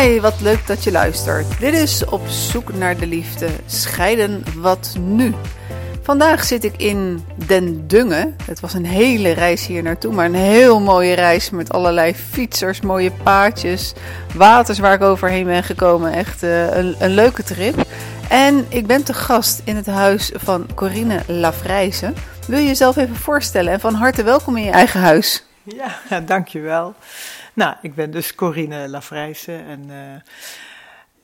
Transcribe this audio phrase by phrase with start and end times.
[0.00, 1.60] Hi, wat leuk dat je luistert.
[1.60, 3.48] Dit is Op zoek naar de liefde.
[3.66, 5.34] Scheiden, wat nu?
[6.02, 8.36] Vandaag zit ik in Den Dungen.
[8.44, 12.80] Het was een hele reis hier naartoe, maar een heel mooie reis met allerlei fietsers,
[12.80, 13.92] mooie paadjes,
[14.34, 16.12] waters waar ik overheen ben gekomen.
[16.12, 17.84] Echt uh, een, een, leuke trip.
[18.28, 22.12] En ik ben te gast in het huis van Corine Lafrijze.
[22.46, 25.44] Wil je jezelf even voorstellen en van harte welkom in je eigen huis.
[25.62, 26.94] Ja, dankjewel.
[27.54, 29.96] Nou, ik ben dus Corine Lafrijse en uh,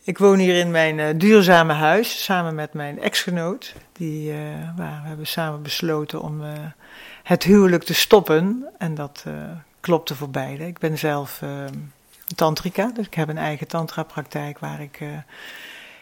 [0.02, 3.74] ik woon hier in mijn uh, duurzame huis samen met mijn ex-genoot.
[3.92, 4.32] Die,
[4.76, 6.42] waar we hebben samen besloten om
[7.22, 9.24] het huwelijk te stoppen en dat
[9.80, 10.66] klopte voor beide.
[10.66, 11.42] Ik ben zelf
[12.34, 15.00] tantrica, dus ik heb een eigen tantra-praktijk waar ik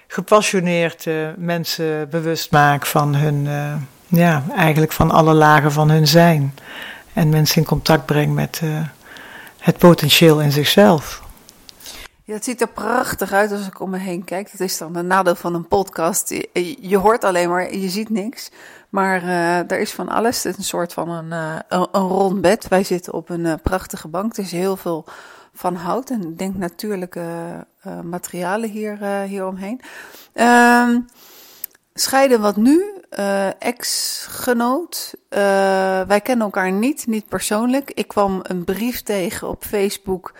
[0.06, 1.06] gepassioneerd
[1.36, 3.48] mensen bewust maak van hun,
[4.06, 6.54] ja, eigenlijk van alle lagen van hun zijn.
[7.12, 8.62] En mensen in contact breng met
[9.68, 11.22] het potentieel in zichzelf.
[12.24, 14.50] Ja, het ziet er prachtig uit als ik om me heen kijk.
[14.50, 16.28] Dat is dan een nadeel van een podcast.
[16.80, 18.50] Je, hoort alleen maar, je ziet niks.
[18.88, 20.42] Maar uh, er is van alles.
[20.42, 22.68] Het is een soort van een, uh, een, rond bed.
[22.68, 24.36] Wij zitten op een uh, prachtige bank.
[24.36, 25.04] Er is heel veel
[25.52, 27.22] van hout en denk natuurlijke
[28.02, 29.80] materialen hier, hier omheen.
[30.32, 31.00] Ehm,
[32.00, 32.92] scheiden wat nu?
[33.58, 35.14] ex-genoot.
[36.08, 37.90] wij kennen elkaar niet, niet persoonlijk.
[37.90, 40.32] Ik kwam een brief tegen op Facebook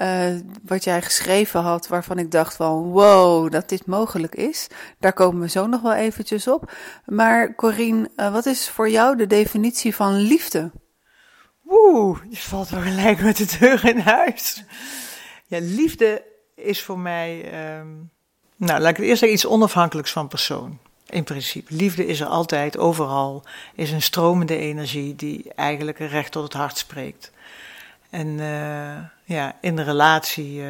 [0.00, 4.66] uh, wat jij geschreven had, waarvan ik dacht van wow, dat dit mogelijk is.
[4.98, 6.72] Daar komen we zo nog wel eventjes op.
[7.06, 10.70] Maar Corine, uh, wat is voor jou de definitie van liefde?
[11.68, 14.64] Oeh, je valt wel gelijk met de deur in huis.
[15.46, 16.24] Ja, liefde
[16.54, 17.44] is voor mij,
[17.78, 18.10] um,
[18.56, 20.78] nou laat ik het eerst iets onafhankelijks van persoon.
[21.10, 21.74] In principe.
[21.74, 23.42] Liefde is er altijd, overal.
[23.74, 27.32] Is een stromende energie die eigenlijk recht tot het hart spreekt.
[28.10, 30.66] En uh, ja, in de relatie uh,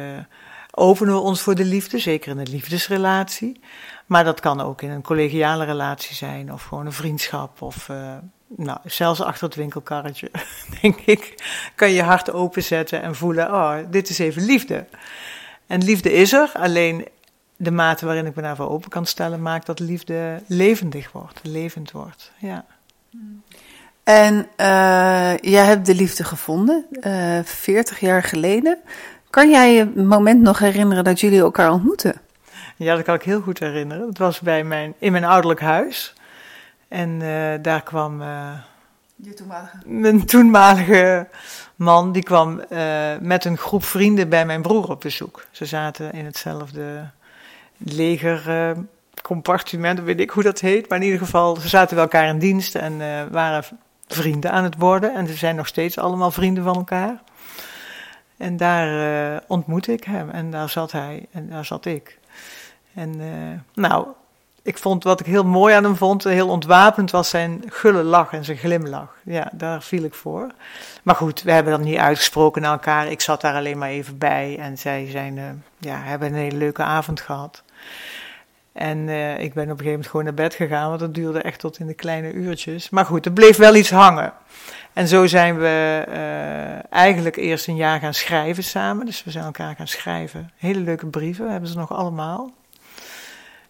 [0.71, 3.59] openen we ons voor de liefde, zeker in een liefdesrelatie.
[4.05, 8.13] Maar dat kan ook in een collegiale relatie zijn, of gewoon een vriendschap, of uh,
[8.47, 10.31] nou, zelfs achter het winkelkarretje,
[10.81, 11.35] denk ik,
[11.75, 14.85] kan je je hart openzetten en voelen: oh, dit is even liefde.
[15.67, 17.07] En liefde is er, alleen
[17.61, 21.91] de mate waarin ik me daarvoor open kan stellen, maakt dat liefde levendig wordt, levend
[21.91, 22.31] wordt.
[22.37, 22.65] Ja.
[24.03, 28.77] En uh, jij hebt de liefde gevonden, uh, eh, 40 jaar geleden.
[29.29, 32.21] Kan jij je moment nog herinneren dat jullie elkaar ontmoetten?
[32.75, 34.05] Ja, dat kan ik heel goed herinneren.
[34.05, 36.13] Dat was bij mijn, in mijn ouderlijk huis.
[36.87, 38.21] En uh, daar kwam.
[39.15, 39.77] je toenmalige?
[39.85, 41.27] Mijn toenmalige
[41.75, 42.61] man, die kwam
[43.19, 45.45] met een groep vrienden bij mijn broer op bezoek.
[45.51, 47.09] Ze zaten in hetzelfde
[47.83, 50.89] legercompartiment, weet ik hoe dat heet.
[50.89, 52.97] Maar in ieder geval, ze zaten bij elkaar in dienst en
[53.31, 53.63] waren
[54.07, 55.15] vrienden aan het worden.
[55.15, 57.21] En ze zijn nog steeds allemaal vrienden van elkaar.
[58.37, 58.87] En daar
[59.33, 62.19] uh, ontmoette ik hem en daar zat hij en daar zat ik.
[62.93, 63.21] En
[63.73, 64.07] nou,
[64.63, 68.33] ik vond wat ik heel mooi aan hem vond, heel ontwapend, was zijn gulle lach
[68.33, 69.15] en zijn glimlach.
[69.23, 70.51] Ja, daar viel ik voor.
[71.03, 73.07] Maar goed, we hebben dat niet uitgesproken naar elkaar.
[73.07, 76.83] Ik zat daar alleen maar even bij en zij zijn, ja, hebben een hele leuke
[76.83, 77.63] avond gehad.
[78.73, 81.41] En uh, ik ben op een gegeven moment gewoon naar bed gegaan, want dat duurde
[81.41, 82.89] echt tot in de kleine uurtjes.
[82.89, 84.33] Maar goed, er bleef wel iets hangen.
[84.93, 89.05] En zo zijn we uh, eigenlijk eerst een jaar gaan schrijven samen.
[89.05, 90.51] Dus we zijn elkaar gaan schrijven.
[90.57, 92.51] Hele leuke brieven, hebben ze nog allemaal.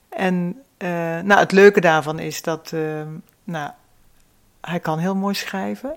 [0.09, 0.89] En uh,
[1.19, 2.73] nou, het leuke daarvan is dat
[3.43, 3.71] nou,
[4.61, 5.95] hij kan heel mooi schrijven.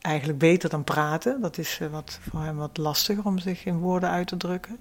[0.00, 1.40] Eigenlijk beter dan praten.
[1.40, 4.78] Dat is wat, voor hem wat lastiger om zich in woorden uit te drukken.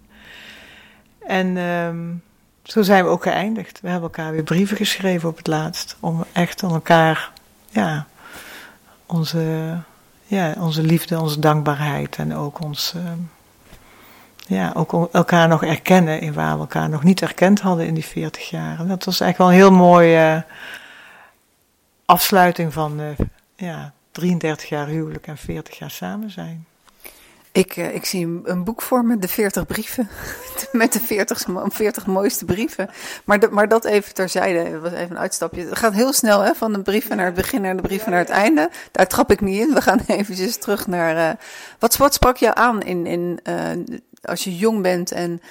[1.19, 2.13] En ehm,
[2.63, 3.81] zo zijn we ook geëindigd.
[3.81, 5.97] We hebben elkaar weer brieven geschreven op het laatst.
[5.99, 7.31] Om echt aan elkaar,
[7.69, 8.07] ja,
[9.05, 9.75] onze,
[10.25, 13.01] ja, onze liefde, onze dankbaarheid en ook ons, uh,
[14.47, 18.05] ja, ook elkaar nog erkennen in waar we elkaar nog niet erkend hadden in die
[18.05, 18.79] 40 jaar.
[18.79, 20.53] En dat was echt wel een heel mooie uh,
[22.05, 23.07] afsluiting van uh,
[23.55, 26.65] ja, 33 jaar huwelijk en 40 jaar samen zijn.
[27.51, 30.09] Ik, uh, ik zie een, boek voor me, de 40 brieven.
[30.71, 32.89] Met de 40, 40 mooiste brieven.
[33.23, 35.65] Maar, maar dat even terzijde, dat was even een uitstapje.
[35.65, 38.19] Het gaat heel snel, hè, van de brieven naar het begin naar de brieven naar
[38.19, 38.69] het einde.
[38.91, 39.73] Daar trap ik niet in.
[39.73, 41.15] We gaan eventjes terug naar.
[41.15, 41.39] Uh,
[41.79, 45.41] wat, wat sprak je aan in, in, uh, als je jong bent en.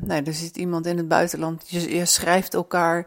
[0.00, 1.64] nou, er zit iemand in het buitenland.
[1.68, 3.06] Je schrijft elkaar.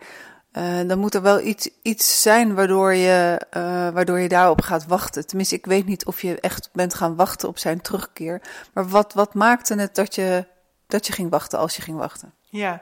[0.58, 4.86] Uh, dan moet er wel iets, iets zijn waardoor je, uh, waardoor je daarop gaat
[4.88, 5.28] wachten.
[5.28, 8.42] Tenminste, ik weet niet of je echt bent gaan wachten op zijn terugkeer.
[8.74, 10.46] Maar wat, wat maakte het dat je,
[10.88, 12.34] dat je ging wachten als je ging wachten?
[12.52, 12.82] Ja,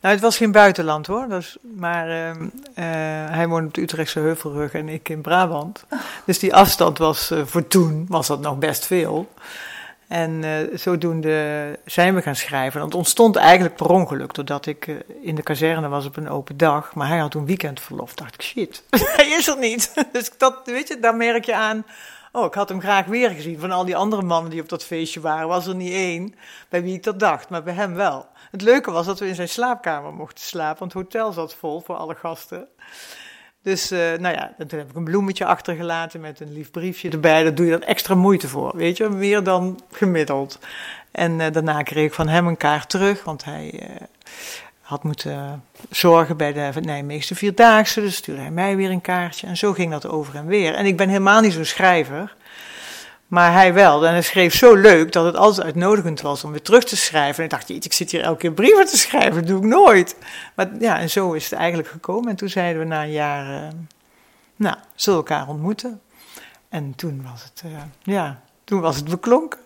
[0.00, 1.28] nou het was geen buitenland hoor.
[1.28, 2.32] Dus, maar uh,
[3.30, 5.84] hij woonde op de Utrechtse Heuvelrug en ik in Brabant.
[6.24, 9.28] Dus die afstand was voor toen, was dat nog best veel.
[10.08, 12.80] En uh, zodoende zijn we gaan schrijven.
[12.80, 16.56] Het ontstond eigenlijk per ongeluk, doordat ik uh, in de kazerne was op een open
[16.56, 16.94] dag.
[16.94, 18.14] Maar hij had toen weekendverlof.
[18.14, 18.82] Dacht ik, shit,
[19.16, 19.92] hij is er niet.
[20.12, 21.84] Dus dat, weet je, daar merk je aan.
[22.32, 23.58] Oh, ik had hem graag weer gezien.
[23.58, 26.34] Van al die andere mannen die op dat feestje waren, was er niet één
[26.68, 28.26] bij wie ik dat dacht, maar bij hem wel.
[28.50, 31.80] Het leuke was dat we in zijn slaapkamer mochten slapen, want het hotel zat vol
[31.80, 32.68] voor alle gasten.
[33.66, 37.42] Dus uh, nou ja, toen heb ik een bloemetje achtergelaten met een lief briefje erbij.
[37.42, 40.58] Daar doe je dan extra moeite voor, weet je, meer dan gemiddeld.
[41.10, 43.88] En uh, daarna kreeg ik van hem een kaart terug, want hij uh,
[44.80, 48.00] had moeten zorgen bij de Nijmeegse Vierdaagse.
[48.00, 50.74] Dus stuurde hij mij weer een kaartje en zo ging dat over en weer.
[50.74, 52.34] En ik ben helemaal niet zo'n schrijver.
[53.26, 54.06] Maar hij wel.
[54.06, 57.38] En hij schreef zo leuk dat het altijd uitnodigend was om weer terug te schrijven.
[57.38, 60.16] En ik dacht, ik zit hier elke keer brieven te schrijven, dat doe ik nooit.
[60.54, 62.30] Maar ja, en zo is het eigenlijk gekomen.
[62.30, 63.68] En toen zeiden we na een jaar, uh,
[64.56, 66.00] nou, zullen we elkaar ontmoeten?
[66.68, 69.60] En toen was het, uh, ja, toen was het beklonken.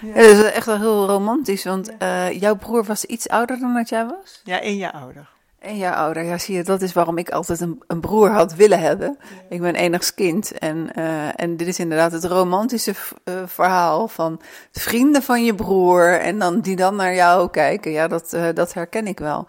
[0.00, 0.14] Ja.
[0.14, 3.88] dat is echt wel heel romantisch, want uh, jouw broer was iets ouder dan dat
[3.88, 4.40] jij was?
[4.44, 5.28] Ja, één jaar ouder.
[5.66, 8.54] Een jaar ouder, ja, zie je, dat is waarom ik altijd een, een broer had
[8.54, 9.18] willen hebben.
[9.48, 14.40] Ik ben enigs kind en, uh, en dit is inderdaad het romantische uh, verhaal van
[14.72, 17.90] vrienden van je broer en dan, die dan naar jou kijken.
[17.90, 19.46] Ja, dat, uh, dat herken ik wel.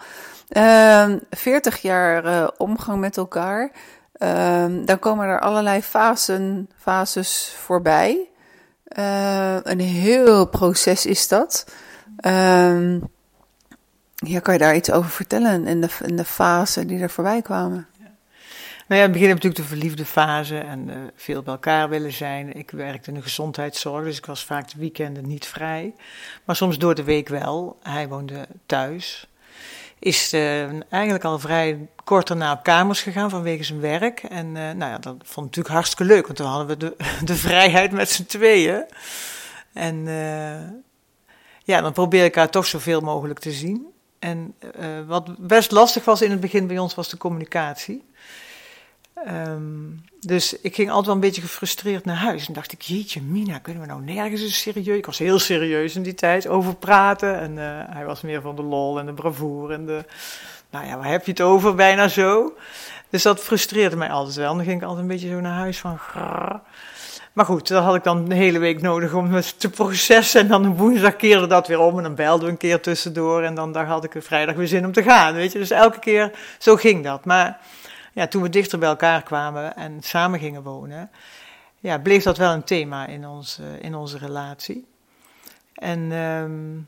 [0.47, 3.71] Ehm, veertig jaar omgang met elkaar,
[4.13, 8.29] ehm, dan komen er allerlei fasen, fases voorbij.
[9.63, 11.65] een heel proces is dat.
[12.25, 13.03] Um,
[14.25, 17.41] ja, kan je daar iets over vertellen in de, in de fase die er voorbij
[17.41, 17.87] kwamen?
[18.87, 21.89] Nou ja, in het begin heb natuurlijk de verliefde fase en uh, veel bij elkaar
[21.89, 22.53] willen zijn.
[22.53, 25.93] Ik werkte in de gezondheidszorg, dus ik was vaak de weekenden niet vrij.
[26.43, 27.77] Maar soms door de week wel.
[27.83, 29.27] Hij woonde thuis.
[29.99, 34.23] Is uh, eigenlijk al vrij kort daarna op kamers gegaan vanwege zijn werk.
[34.23, 36.95] En uh, nou ja, dat vond ik natuurlijk hartstikke leuk, want toen hadden we de,
[37.25, 38.85] de vrijheid met z'n tweeën.
[39.73, 40.05] En
[41.63, 43.95] ja, dan probeer ik haar toch zoveel mogelijk te zien.
[44.19, 48.03] En uh, wat best lastig was in het begin bij ons was de communicatie.
[49.27, 52.47] Um, dus ik ging altijd wel een beetje gefrustreerd naar huis.
[52.47, 54.97] En dacht ik, jeetje Mina, kunnen we nou nergens eens serieus...
[54.97, 57.39] Ik was heel serieus in die tijd, over praten.
[57.39, 60.05] En uh, hij was meer van de lol en de bravoure en de...
[60.69, 61.75] Nou ja, waar heb je het over?
[61.75, 62.57] Bijna zo.
[63.09, 64.49] Dus dat frustreerde mij altijd wel.
[64.49, 65.97] En dan ging ik altijd een beetje zo naar huis van...
[65.97, 66.59] Grrr.
[67.37, 70.41] Maar goed, dat had ik dan de hele week nodig om het te processen.
[70.41, 73.43] En dan een woensdag keerde dat weer om en dan belden we een keer tussendoor.
[73.43, 75.59] En dan had ik een vrijdag weer zin om te gaan, weet je.
[75.59, 77.25] Dus elke keer, zo ging dat.
[77.25, 77.59] Maar
[78.13, 81.09] ja, toen we dichter bij elkaar kwamen en samen gingen wonen,
[81.79, 84.85] ja, bleef dat wel een thema in, ons, in onze relatie.
[85.73, 86.87] En, um,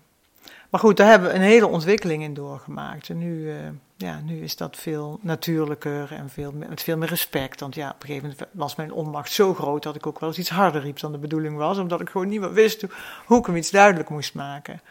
[0.69, 3.10] maar goed, daar hebben we een hele ontwikkeling in doorgemaakt.
[3.10, 3.44] En nu...
[3.44, 3.56] Uh,
[4.01, 7.60] ja, nu is dat veel natuurlijker en veel, met veel meer respect.
[7.60, 10.30] Want ja, op een gegeven moment was mijn onmacht zo groot dat ik ook wel
[10.30, 11.78] eens iets harder riep dan de bedoeling was.
[11.78, 12.86] Omdat ik gewoon niet meer wist
[13.25, 14.81] hoe ik hem iets duidelijk moest maken.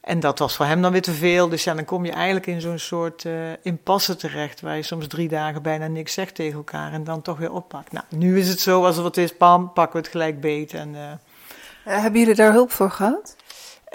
[0.00, 1.48] En dat was voor hem dan weer te veel.
[1.48, 4.60] Dus ja, dan kom je eigenlijk in zo'n soort uh, impasse terecht.
[4.60, 7.92] Waar je soms drie dagen bijna niks zegt tegen elkaar en dan toch weer oppakt.
[7.92, 10.74] Nou, nu is het zo, als er wat is, pam, pakken we het gelijk beet.
[10.74, 11.12] En, uh,
[11.84, 13.36] hebben jullie daar hulp voor gehad?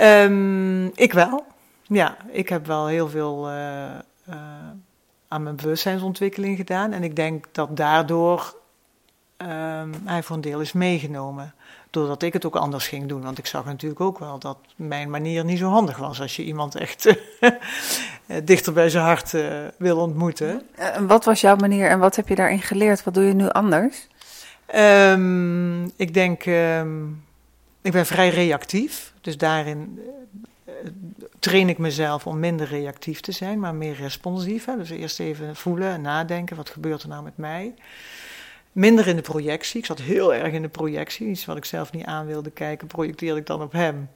[0.02, 1.46] Um, ik wel.
[1.84, 3.50] Ja, ik heb wel heel veel
[4.30, 4.42] uh, uh,
[5.28, 6.92] aan mijn bewustzijnsontwikkeling gedaan.
[6.92, 8.56] En ik denk dat daardoor
[9.38, 11.54] um, hij voor een deel is meegenomen.
[11.90, 13.22] Doordat ik het ook anders ging doen.
[13.22, 16.22] Want ik zag natuurlijk ook wel dat mijn manier niet zo handig was.
[16.22, 17.16] Als je iemand echt
[18.44, 19.46] dichter bij zijn hart uh,
[19.78, 20.62] wil ontmoeten.
[20.76, 23.04] En wat was jouw manier en wat heb je daarin geleerd?
[23.04, 24.08] Wat doe je nu anders?
[24.76, 27.24] Um, ik denk, um,
[27.82, 29.14] ik ben vrij reactief.
[29.22, 30.00] Dus daarin
[31.40, 34.66] train ik mezelf om minder reactief te zijn, maar meer responsief.
[34.66, 34.78] Hè?
[34.78, 37.74] Dus eerst even voelen en nadenken, wat gebeurt er nou met mij?
[38.72, 39.80] Minder in de projectie.
[39.80, 41.28] Ik zat heel erg in de projectie.
[41.28, 44.10] Iets wat ik zelf niet aan wilde kijken, projecteerde ik dan op hem.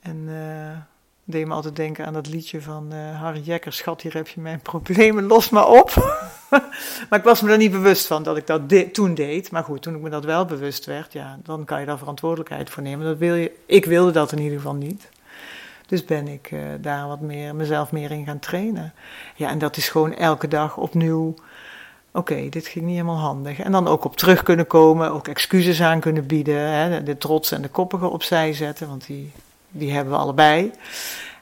[0.00, 0.78] En uh,
[1.24, 3.72] deed me altijd denken aan dat liedje van uh, Harry Jekker.
[3.72, 5.94] Schat, hier heb je mijn problemen, los maar op.
[7.08, 9.50] maar ik was me er niet bewust van dat ik dat toen deed.
[9.50, 12.70] Maar goed, toen ik me dat wel bewust werd, ja, dan kan je daar verantwoordelijkheid
[12.70, 13.06] voor nemen.
[13.06, 15.08] Dat wil je, ik wilde dat in ieder geval niet.
[15.86, 18.92] Dus ben ik uh, daar wat meer, mezelf meer in gaan trainen.
[19.34, 21.34] Ja, en dat is gewoon elke dag opnieuw.
[22.12, 23.58] Oké, dit ging niet helemaal handig.
[23.58, 26.58] En dan ook op terug kunnen komen, ook excuses aan kunnen bieden.
[26.58, 29.32] Hè, de trots en de koppige opzij zetten, want die,
[29.70, 30.72] die hebben we allebei.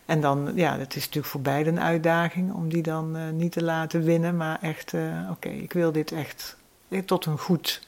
[0.07, 3.53] En dan, ja, het is natuurlijk voor beide een uitdaging om die dan uh, niet
[3.53, 4.37] te laten winnen.
[4.37, 6.57] Maar echt, uh, oké, ik wil dit echt
[7.05, 7.87] tot een goed,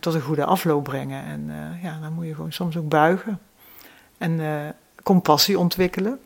[0.00, 1.24] tot een goede afloop brengen.
[1.24, 1.50] En
[1.82, 3.38] ja, dan moet je gewoon soms ook buigen.
[4.18, 4.40] En
[5.02, 6.18] compassie ontwikkelen.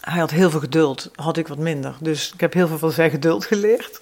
[0.00, 1.96] Hij had heel veel geduld, had ik wat minder.
[2.00, 4.00] Dus ik heb heel veel van zijn geduld geleerd.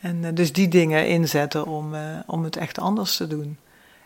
[0.00, 3.58] En uh, dus die dingen inzetten om, uh, om het echt anders te doen.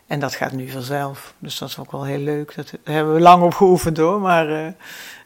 [0.07, 1.33] En dat gaat nu vanzelf.
[1.39, 2.55] Dus dat is ook wel heel leuk.
[2.55, 4.21] Dat hebben we lang op geoefend hoor.
[4.21, 4.67] Maar uh,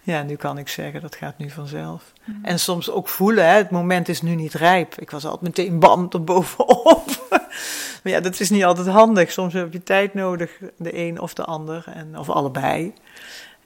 [0.01, 2.13] ja, nu kan ik zeggen, dat gaat nu vanzelf.
[2.23, 2.39] Mm.
[2.41, 4.95] En soms ook voelen, hè, het moment is nu niet rijp.
[4.99, 7.05] Ik was altijd meteen bam er bovenop.
[8.03, 9.31] maar ja, dat is niet altijd handig.
[9.31, 12.93] Soms heb je tijd nodig, de een of de ander, en, of allebei.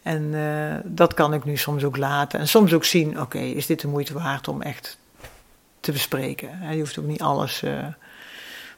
[0.07, 2.39] En uh, dat kan ik nu soms ook laten.
[2.39, 4.97] En soms ook zien, oké, is dit de moeite waard om echt
[5.79, 6.71] te bespreken.
[6.71, 7.63] Je hoeft ook niet alles.
[7.63, 7.85] Uh...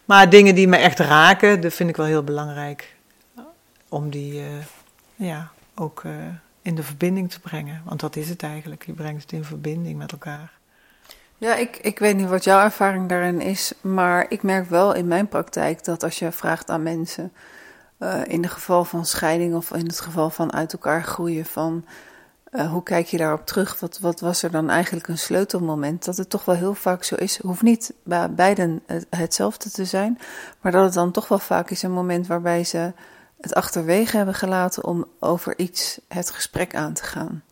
[0.05, 2.95] Maar dingen die me echt raken, dat vind ik wel heel belangrijk.
[3.89, 4.45] Om die uh,
[5.15, 6.03] ja, ook
[6.61, 7.81] in de verbinding te brengen.
[7.85, 8.85] Want dat is het eigenlijk.
[8.85, 10.51] Je brengt het in verbinding met elkaar.
[11.37, 13.73] Ja, ik, ik weet niet wat jouw ervaring daarin is.
[13.81, 17.31] Maar ik merk wel in mijn praktijk dat als je vraagt aan mensen.
[18.27, 21.45] In het geval van scheiding of in het geval van uit elkaar groeien.
[21.45, 21.85] van
[22.51, 23.79] uh, hoe kijk je daarop terug?
[23.79, 26.05] Wat, wat, was er dan eigenlijk een sleutelmoment?
[26.05, 27.37] Dat het toch wel heel vaak zo is.
[27.37, 30.19] Hoeft niet bij beiden hetzelfde te zijn.
[30.61, 32.93] Maar dat het dan toch wel vaak is een moment waarbij ze
[33.41, 37.43] het achterwege hebben gelaten om over iets het gesprek aan te gaan.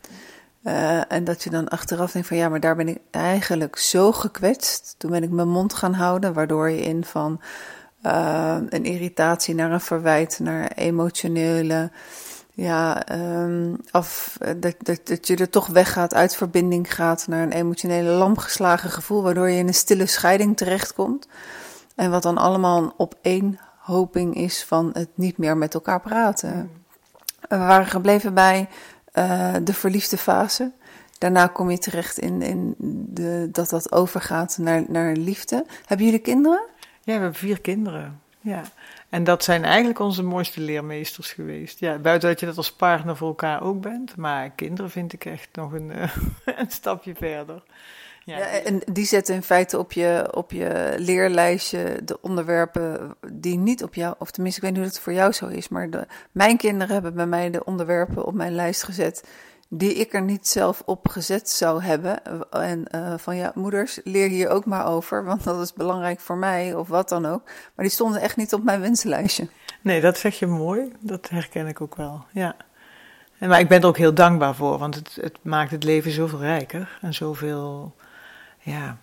[0.64, 4.12] Uh, en dat je dan achteraf denkt van ja, maar daar ben ik eigenlijk zo
[4.12, 4.96] gekwetst.
[4.98, 7.42] Toen ben ik mijn mond gaan houden, waardoor je in van
[8.08, 11.92] uh, een irritatie naar een verwijt, naar emotionele
[12.58, 14.02] ja, um, eh,
[14.58, 19.50] dat, dat, je er toch weggaat, uit verbinding gaat naar een emotionele lamgeslagen gevoel, waardoor
[19.50, 21.28] je in een stille scheiding terechtkomt.
[21.96, 26.72] En wat dan allemaal een opeenhoping is van het niet meer met elkaar praten.
[27.42, 28.70] We waren gebleven bij
[29.14, 30.72] uh, de verliefde fase.
[31.18, 32.76] Daarna kom je terecht in, in
[33.10, 35.66] de, dat dat overgaat naar, naar liefde.
[35.86, 36.62] Hebben jullie kinderen?
[37.08, 38.22] Ja, we hebben vier kinderen.
[38.40, 38.62] Ja.
[39.10, 41.80] En dat zijn eigenlijk onze mooiste leermeesters geweest.
[41.80, 44.16] Ja, buiten dat je dat als partner voor elkaar ook bent.
[44.16, 46.16] Maar kinderen vind ik echt nog een, uh,
[46.60, 47.64] een stapje verder.
[48.24, 53.58] Ja, ja, en die zetten in feite op je, op je leerlijstje de onderwerpen die
[53.58, 55.90] niet op jou, of tenminste, ik weet niet hoe het voor jou zo is, maar
[55.90, 59.24] de, mijn kinderen hebben bij mij de onderwerpen op mijn lijst gezet
[59.70, 62.20] die ik er niet zelf op gezet zou hebben.
[62.52, 66.38] En uh, van ja, moeders, leer hier ook maar over, want dat is belangrijk voor
[66.38, 67.44] mij of wat dan ook.
[67.46, 69.48] Maar die stonden echt niet op mijn wensenlijstje.
[69.82, 70.92] Nee, dat zeg je mooi.
[71.00, 72.26] Dat herken ik ook wel.
[72.32, 72.56] Ja.
[73.38, 76.12] En, maar ik ben er ook heel dankbaar voor, want het, het maakt het leven
[76.12, 77.96] zoveel rijker en zoveel
[78.60, 78.98] ja,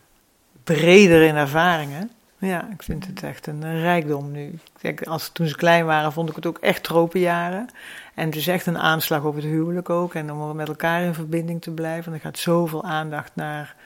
[0.65, 2.11] breder in ervaringen.
[2.45, 4.59] Ja, ik vind het echt een rijkdom nu.
[4.79, 7.69] Kijk, als, toen ze klein waren, vond ik het ook echt tropenjaren.
[8.15, 10.15] En het is echt een aanslag op het huwelijk ook.
[10.15, 12.13] En om met elkaar in verbinding te blijven.
[12.13, 13.77] Er gaat zoveel aandacht naar,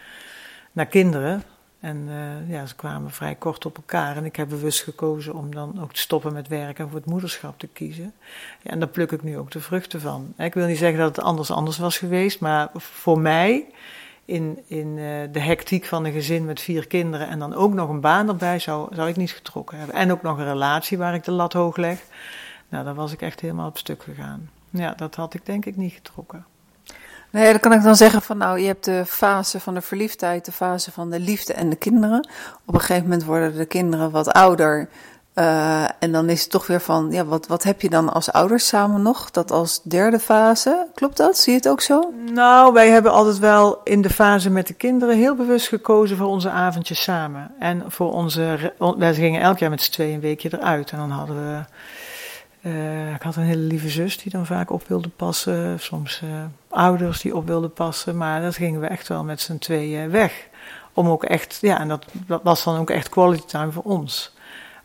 [0.73, 1.43] naar kinderen.
[1.81, 4.17] En uh, ja, ze kwamen vrij kort op elkaar.
[4.17, 7.09] En ik heb bewust gekozen om dan ook te stoppen met werken en voor het
[7.09, 8.13] moederschap te kiezen.
[8.63, 10.35] Ja, en daar pluk ik nu ook de vruchten van.
[10.37, 12.41] Ik wil niet zeggen dat het anders anders was geweest.
[12.41, 13.67] Maar voor mij
[14.29, 17.89] in, in uh, de hectiek van een gezin met vier kinderen en dan ook nog
[17.89, 19.97] een baan erbij, zou, zou ik niet getrokken hebben.
[19.97, 22.03] En ook nog een relatie waar ik de lat hoog leg.
[22.69, 24.51] Nou, dan was ik echt helemaal op stuk gegaan.
[24.71, 26.45] Ja, dat had ik denk ik niet getrokken.
[27.31, 30.45] Nee, dan kan ik dan zeggen van nou, je hebt de fase van de verliefdheid,
[30.45, 32.29] de fase van de liefde en de kinderen.
[32.65, 34.89] Op een gegeven moment worden de kinderen wat ouder.
[35.39, 38.33] Uh, en dan is het toch weer van, ja, wat, wat heb je dan als
[38.33, 39.31] ouders samen nog?
[39.31, 41.39] Dat als derde fase, klopt dat?
[41.39, 42.13] Zie je het ook zo?
[42.33, 46.27] Nou, wij hebben altijd wel in de fase met de kinderen heel bewust gekozen voor
[46.27, 47.51] onze avondjes samen.
[47.59, 50.91] En voor onze, wij gingen elk jaar met z'n tweeën een weekje eruit.
[50.91, 51.65] En dan hadden we,
[52.71, 55.81] uh, ik had een hele lieve zus die dan vaak op wilde passen.
[55.81, 56.31] Soms uh,
[56.69, 58.17] ouders die op wilden passen.
[58.17, 60.47] Maar dat gingen we echt wel met z'n tweeën weg.
[60.93, 64.37] Om ook echt, ja, en dat, dat was dan ook echt quality time voor ons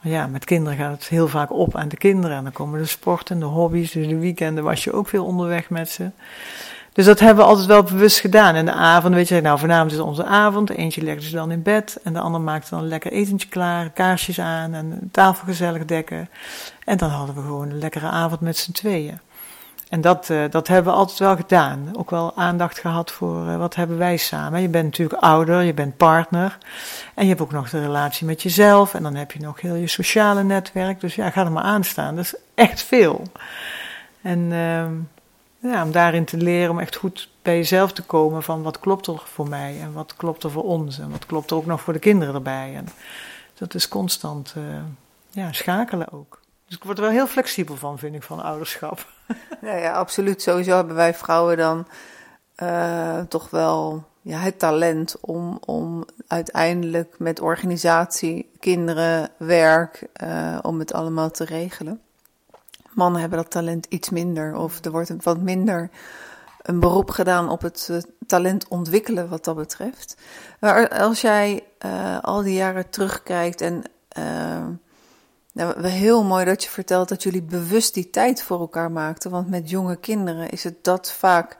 [0.04, 2.38] ja, met kinderen gaat het heel vaak op aan de kinderen.
[2.38, 3.92] En dan komen de sporten, de hobby's.
[3.92, 6.10] Dus de weekenden was je ook veel onderweg met ze.
[6.94, 8.56] Dus dat hebben we altijd wel bewust gedaan.
[8.56, 10.70] En de avond, weet je, nou vanavond is onze avond.
[10.70, 12.00] Eentje legde ze dan in bed.
[12.04, 13.90] En de ander maakte dan een lekker etentje klaar.
[13.90, 16.30] Kaarsjes aan en tafel gezellig dekken.
[16.86, 19.20] En dan hadden we gewoon een lekkere avond met z'n tweeën.
[19.94, 21.90] En dat, uh, dat hebben we altijd wel gedaan.
[21.98, 24.62] Ook wel aandacht gehad voor uh, wat hebben wij samen.
[24.62, 26.58] Je bent natuurlijk ouder, je bent partner.
[27.14, 28.94] En je hebt ook nog de relatie met jezelf.
[28.94, 31.00] En dan heb je nog heel je sociale netwerk.
[31.00, 32.16] Dus ja, ga er maar aan staan.
[32.16, 33.22] Dat is echt veel.
[34.22, 38.64] En uh, ja, om daarin te leren, om echt goed bij jezelf te komen van
[38.64, 41.00] wat klopt er voor mij en wat klopt er voor ons.
[41.00, 42.74] En wat klopt er ook nog voor de kinderen erbij.
[42.76, 42.88] En
[43.54, 44.64] dat is constant uh,
[45.30, 46.42] ja, schakelen ook.
[46.74, 49.06] Dus ik word er wel heel flexibel van, vind ik, van ouderschap.
[49.62, 50.42] Ja, ja absoluut.
[50.42, 51.88] Sowieso hebben wij vrouwen dan
[52.64, 60.80] uh, toch wel ja, het talent om, om uiteindelijk met organisatie, kinderen, werk, uh, om
[60.80, 62.02] het allemaal te regelen.
[62.94, 65.90] Mannen hebben dat talent iets minder, of er wordt wat minder
[66.62, 70.18] een beroep gedaan op het uh, talent ontwikkelen wat dat betreft.
[70.60, 71.64] Maar als jij
[72.22, 73.84] al die jaren terugkijkt en
[75.54, 79.32] Nou, heel mooi dat je vertelt dat jullie bewust die tijd voor elkaar maakten.
[79.32, 81.58] Want met jonge kinderen is het dat vaak.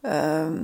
[0.00, 0.62] Ehm,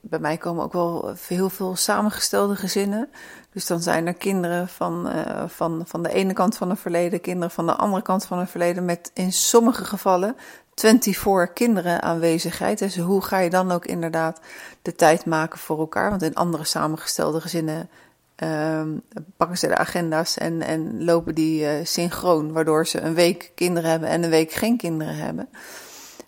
[0.00, 3.08] bij mij komen ook wel heel veel samengestelde gezinnen.
[3.52, 7.20] Dus dan zijn er kinderen van, uh, van, van de ene kant van het verleden,
[7.20, 8.84] kinderen van de andere kant van het verleden.
[8.84, 10.36] Met in sommige gevallen
[10.74, 12.78] 24 kinderen aanwezigheid.
[12.78, 14.40] Dus hoe ga je dan ook inderdaad
[14.82, 16.10] de tijd maken voor elkaar?
[16.10, 17.88] Want in andere samengestelde gezinnen
[18.42, 18.82] uh,
[19.36, 23.90] pakken ze de agenda's en, en lopen die uh, synchroon, waardoor ze een week kinderen
[23.90, 25.48] hebben en een week geen kinderen hebben.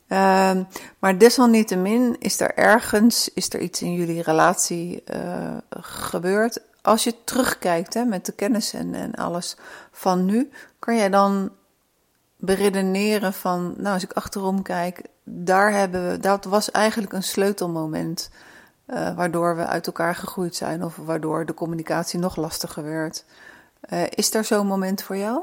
[0.09, 0.57] Uh,
[0.99, 6.61] maar desalniettemin is er ergens is er iets in jullie relatie uh, gebeurd.
[6.83, 9.57] Als je terugkijkt hè, met de kennis en, en alles
[9.93, 11.51] van nu, kan jij dan
[12.37, 18.31] beredeneren van, nou als ik achterom kijk, daar hebben we, dat was eigenlijk een sleutelmoment
[18.87, 23.25] uh, waardoor we uit elkaar gegroeid zijn of waardoor de communicatie nog lastiger werd.
[23.93, 25.41] Uh, is er zo'n moment voor jou?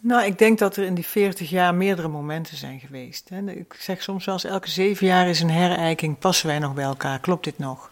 [0.00, 3.28] Nou, ik denk dat er in die 40 jaar meerdere momenten zijn geweest.
[3.28, 3.50] Hè.
[3.50, 7.18] Ik zeg soms wel elke zeven jaar is een herijking, passen wij nog bij elkaar,
[7.20, 7.90] klopt dit nog?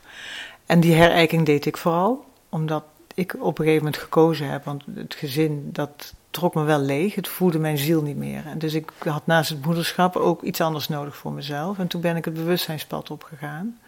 [0.67, 2.85] En die herijking deed ik vooral, omdat
[3.15, 7.15] ik op een gegeven moment gekozen heb, want het gezin, dat trok me wel leeg.
[7.15, 8.47] Het voelde mijn ziel niet meer.
[8.47, 11.79] En dus ik had naast het moederschap ook iets anders nodig voor mezelf.
[11.79, 13.79] En toen ben ik het bewustzijnspad opgegaan.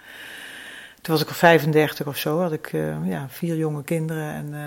[1.04, 4.32] Toen was ik al 35 of zo, had ik uh, ja, vier jonge kinderen.
[4.32, 4.60] En, uh,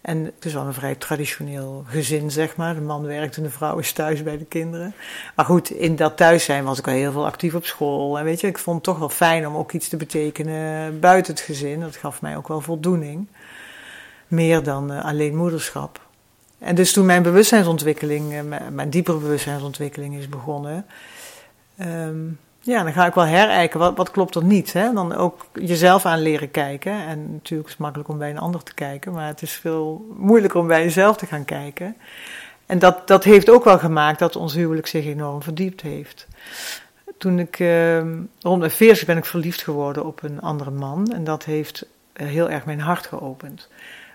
[0.00, 2.74] en het is wel een vrij traditioneel gezin, zeg maar.
[2.74, 4.94] De man werkt en de vrouw is thuis bij de kinderen.
[5.36, 8.18] Maar goed, in dat thuis zijn was ik al heel veel actief op school.
[8.18, 11.34] En weet je, ik vond het toch wel fijn om ook iets te betekenen buiten
[11.34, 11.80] het gezin.
[11.80, 13.26] Dat gaf mij ook wel voldoening.
[14.26, 16.00] Meer dan uh, alleen moederschap.
[16.58, 20.86] En dus toen mijn bewustzijnsontwikkeling, eh, mijn diepere bewustzijnsontwikkeling is begonnen,
[21.80, 24.72] um, ja, dan ga ik wel herijken, wat, wat klopt er niet?
[24.72, 24.92] Hè?
[24.92, 26.92] Dan ook jezelf aan leren kijken.
[26.92, 30.06] En natuurlijk is het makkelijk om bij een ander te kijken, maar het is veel
[30.16, 31.96] moeilijker om bij jezelf te gaan kijken.
[32.66, 36.26] En dat, dat heeft ook wel gemaakt dat ons huwelijk zich enorm verdiept heeft.
[37.18, 37.98] Toen ik uh,
[38.40, 41.12] rond mijn 40 ben ik verliefd geworden op een andere man.
[41.12, 43.68] En dat heeft eh, heel erg mijn hart geopend.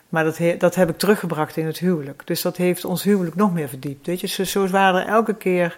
[0.10, 2.21] Maar dat, dat heb ik teruggebracht in het huwelijk.
[2.25, 4.05] Dus dat heeft ons huwelijk nog meer verdiept.
[4.05, 5.77] Weet je, zo, zo waren er elke keer.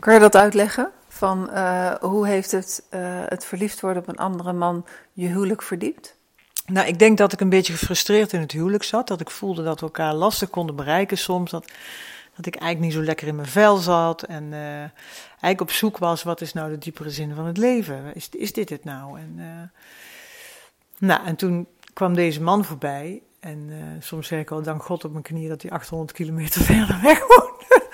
[0.00, 0.90] Kan je dat uitleggen?
[1.08, 5.62] Van uh, hoe heeft het, uh, het verliefd worden op een andere man je huwelijk
[5.62, 6.16] verdiept?
[6.66, 9.08] Nou, ik denk dat ik een beetje gefrustreerd in het huwelijk zat.
[9.08, 11.50] Dat ik voelde dat we elkaar lastig konden bereiken soms.
[11.50, 11.64] Dat,
[12.36, 14.22] dat ik eigenlijk niet zo lekker in mijn vel zat.
[14.22, 14.78] En uh,
[15.28, 18.14] eigenlijk op zoek was, wat is nou de diepere zin van het leven?
[18.14, 19.18] Is, is dit het nou?
[19.18, 19.40] En,
[20.98, 23.22] nou, en toen kwam deze man voorbij.
[23.40, 27.00] En soms zeg ik al, dank God op mijn knieën dat hij 800 kilometer verder
[27.02, 27.86] weg woonde.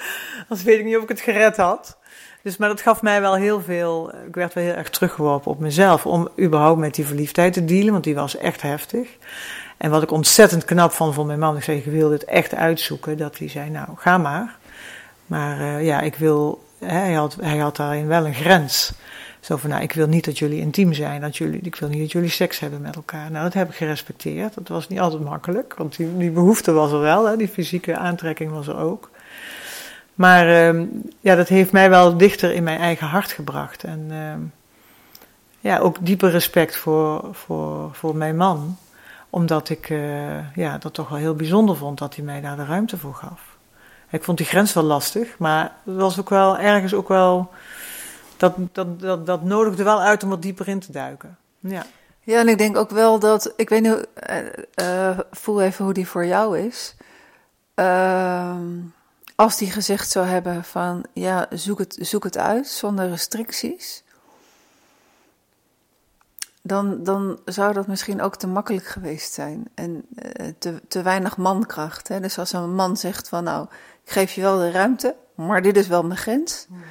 [0.49, 1.99] Anders weet ik niet of ik het gered had.
[2.45, 4.13] Dus, maar dat gaf mij wel heel veel.
[4.27, 6.07] Ik werd wel heel erg teruggeworpen op mezelf.
[6.07, 9.09] Om überhaupt met die verliefdheid te dealen, want die was echt heftig.
[9.77, 13.17] En wat ik ontzettend knap van mijn man, ik zei: Ik wil dit echt uitzoeken.
[13.17, 14.57] Dat hij zei: Nou, ga maar.
[15.27, 16.65] Maar uh, ja, ik wil.
[16.79, 18.93] Hij, had, hij had daarin wel een grens.
[19.41, 22.01] Zo van, nou, ik wil niet dat jullie intiem zijn, dat jullie, ik wil niet
[22.01, 23.31] dat jullie seks hebben met elkaar.
[23.31, 24.55] Nou, dat heb ik gerespecteerd.
[24.55, 27.97] Dat was niet altijd makkelijk, want die, die behoefte was er wel, hè, die fysieke
[27.97, 29.11] aantrekking was er ook.
[30.15, 30.87] Maar uh,
[31.21, 33.85] ja, dat heeft mij wel dichter in mijn eigen hart gebracht.
[33.85, 34.35] En uh,
[35.61, 38.77] ja, ook dieper respect voor, voor, voor mijn man.
[39.31, 42.65] Omdat ik uh, ja, dat toch wel heel bijzonder vond dat hij mij daar de
[42.65, 43.41] ruimte voor gaf.
[44.11, 47.51] Ik vond die grens wel lastig, maar het was ook wel ergens ook wel
[48.37, 51.37] dat, dat, dat, dat nodigde wel uit om wat dieper in te duiken.
[51.61, 51.83] Ja.
[52.21, 54.07] Ja, en ik denk ook wel dat, ik weet niet,
[54.83, 56.95] uh, voel even hoe die voor jou is.
[57.75, 58.55] Uh,
[59.35, 64.03] als die gezegd zou hebben van, ja, zoek het, zoek het uit zonder restricties.
[66.63, 69.69] Dan, dan zou dat misschien ook te makkelijk geweest zijn.
[69.75, 72.09] En uh, te, te weinig mankracht.
[72.09, 72.21] Hè?
[72.21, 73.67] Dus als een man zegt van, nou,
[74.05, 76.67] ik geef je wel de ruimte, maar dit is wel mijn grens.
[76.69, 76.83] Mm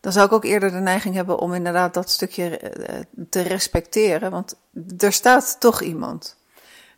[0.00, 4.30] dan zou ik ook eerder de neiging hebben om inderdaad dat stukje eh, te respecteren.
[4.30, 4.56] Want
[4.98, 6.36] er staat toch iemand.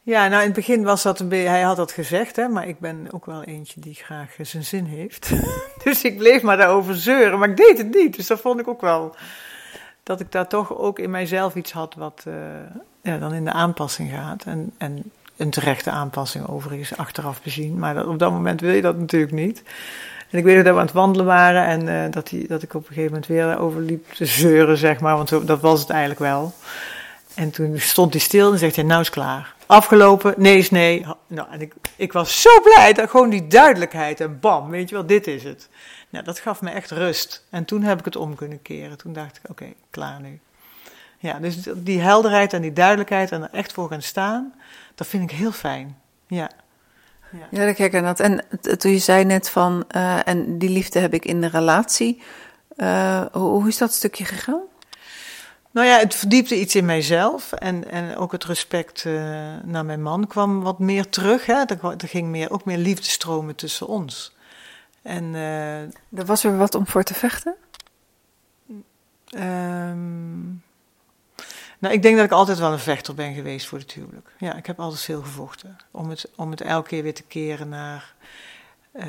[0.03, 2.69] Ja, nou in het begin was dat een beetje, hij had dat gezegd, hè, maar
[2.69, 5.31] ik ben ook wel eentje die graag zijn zin heeft.
[5.85, 8.17] dus ik bleef maar daarover zeuren, maar ik deed het niet.
[8.17, 9.15] Dus dat vond ik ook wel,
[10.03, 12.35] dat ik daar toch ook in mijzelf iets had wat uh,
[13.03, 14.45] ja, dan in de aanpassing gaat.
[14.45, 17.79] En, en een terechte aanpassing overigens, achteraf bezien.
[17.79, 19.63] Maar op dat moment wil je dat natuurlijk niet.
[20.31, 22.75] En ik weet dat we aan het wandelen waren en uh, dat, die, dat ik
[22.75, 25.17] op een gegeven moment weer overliep te zeuren, zeg maar.
[25.17, 26.53] Want dat was het eigenlijk wel.
[27.35, 29.55] En toen stond hij stil en zegt hij, nou is klaar.
[29.71, 31.07] Afgelopen, nee is nee.
[31.27, 34.95] Nou, en ik, ik was zo blij, dat gewoon die duidelijkheid en bam, weet je
[34.95, 35.69] wel, dit is het.
[36.09, 37.47] Nou, dat gaf me echt rust.
[37.51, 38.99] En toen heb ik het om kunnen keren.
[38.99, 40.41] Toen dacht ik, oké, klaar nu.
[41.19, 44.55] Ja, dus die helderheid en die duidelijkheid en er echt voor gaan staan,
[44.95, 45.99] dat vind ik heel fijn.
[46.27, 46.51] Ja.
[47.33, 48.45] Ja, ja dat kijk ik En
[48.79, 52.23] toen je zei net van, uh, en die liefde heb ik in de relatie.
[52.77, 54.63] Hoe, hoe is dat stukje gegaan?
[55.71, 57.53] Nou ja, het verdiepte iets in mijzelf.
[57.53, 59.15] En, en ook het respect uh,
[59.65, 61.47] naar mijn man kwam wat meer terug.
[61.47, 61.55] Hè.
[61.55, 64.33] Er, er ging meer, ook meer liefde stromen tussen ons.
[65.03, 67.55] En, uh, er was er wat om voor te vechten?
[69.35, 70.63] Um,
[71.79, 74.31] nou, ik denk dat ik altijd wel een vechter ben geweest voor het huwelijk.
[74.39, 75.77] Ja, ik heb altijd veel gevochten.
[75.91, 78.15] Om het, om het elke keer weer te keren naar.
[78.93, 79.05] Uh,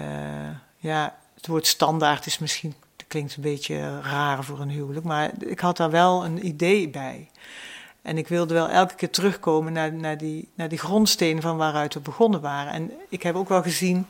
[0.78, 2.74] ja, het woord standaard is misschien.
[3.12, 5.06] Klinkt een beetje raar voor een huwelijk.
[5.06, 7.30] Maar ik had daar wel een idee bij.
[8.02, 11.94] En ik wilde wel elke keer terugkomen naar, naar, die, naar die grondstenen van waaruit
[11.94, 12.74] we begonnen waren.
[12.74, 14.08] En ik heb ook wel gezien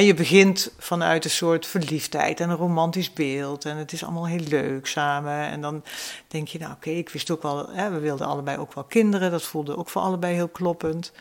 [0.00, 3.64] je begint vanuit een soort verliefdheid en een romantisch beeld.
[3.64, 5.32] En het is allemaal heel leuk samen.
[5.32, 5.82] En dan
[6.28, 9.30] denk je, nou oké, ik wist ook wel, hè, we wilden allebei ook wel kinderen.
[9.30, 11.12] Dat voelde ook voor allebei heel kloppend.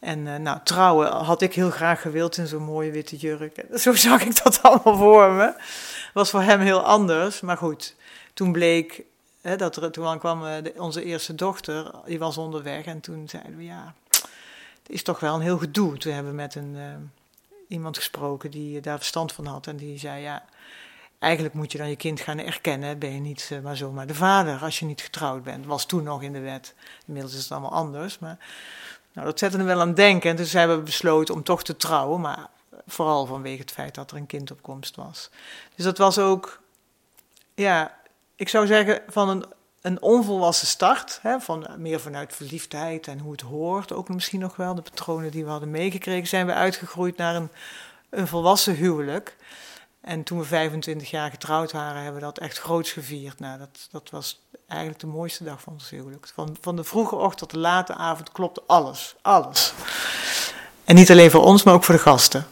[0.00, 3.64] En uh, nou, trouwen had ik heel graag gewild in zo'n mooie witte jurk.
[3.74, 5.54] Zo zag ik dat allemaal voor me.
[6.12, 7.40] Was voor hem heel anders.
[7.40, 7.94] Maar goed,
[8.34, 9.02] toen bleek
[9.40, 12.84] hè, dat er, toen kwam uh, onze eerste dochter, die was onderweg.
[12.84, 15.98] En toen zeiden we, ja, het is toch wel een heel gedoe.
[15.98, 16.74] Toen hebben we met een...
[16.74, 16.84] Uh,
[17.70, 19.66] iemand gesproken die daar verstand van had.
[19.66, 20.44] En die zei, ja,
[21.18, 22.98] eigenlijk moet je dan je kind gaan erkennen.
[22.98, 25.66] Ben je niet maar zomaar de vader als je niet getrouwd bent.
[25.66, 26.74] Was toen nog in de wet.
[27.06, 28.18] Inmiddels is het allemaal anders.
[28.18, 28.38] Maar
[29.12, 30.30] nou, dat zette hem wel aan denken.
[30.30, 32.20] En toen hebben we besloten om toch te trouwen.
[32.20, 32.48] Maar
[32.86, 35.30] vooral vanwege het feit dat er een kind op komst was.
[35.74, 36.60] Dus dat was ook,
[37.54, 37.96] ja,
[38.36, 39.44] ik zou zeggen van een
[39.80, 44.56] een onvolwassen start, hè, van, meer vanuit verliefdheid en hoe het hoort, ook misschien nog
[44.56, 47.48] wel, de patronen die we hadden meegekregen, zijn we uitgegroeid naar een,
[48.10, 49.36] een volwassen huwelijk.
[50.00, 53.38] En toen we 25 jaar getrouwd waren, hebben we dat echt groots gevierd.
[53.38, 56.30] Nou, dat, dat was eigenlijk de mooiste dag van ons huwelijk.
[56.34, 59.74] Van, van de vroege ochtend tot de late avond klopte alles, alles.
[60.84, 62.46] En niet alleen voor ons, maar ook voor de gasten.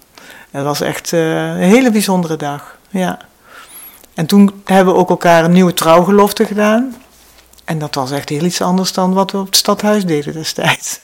[0.50, 3.18] Het was echt uh, een hele bijzondere dag, ja.
[4.14, 6.96] En toen hebben we ook elkaar een nieuwe trouwgelofte gedaan.
[7.64, 11.00] En dat was echt heel iets anders dan wat we op het stadhuis deden destijds.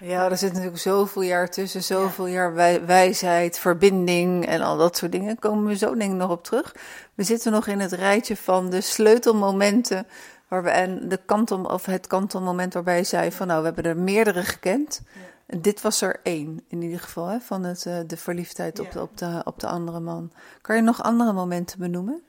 [0.00, 2.54] Ja, er zit natuurlijk zoveel jaar tussen, zoveel jaar
[2.86, 5.38] wijsheid, verbinding en al dat soort dingen.
[5.38, 6.74] Komen we zo denk ik nog op terug.
[7.14, 10.06] We zitten nog in het rijtje van de sleutelmomenten
[10.48, 13.84] waar we, en de kantom, of het kantelmoment waarbij je zei van nou, we hebben
[13.84, 15.02] er meerdere gekend.
[15.46, 18.92] En dit was er één, in ieder geval, hè, van het, eh, de verliefdheid op,
[18.92, 20.32] de, op, de, op de andere man.
[20.60, 22.22] Kan je nog andere momenten benoemen?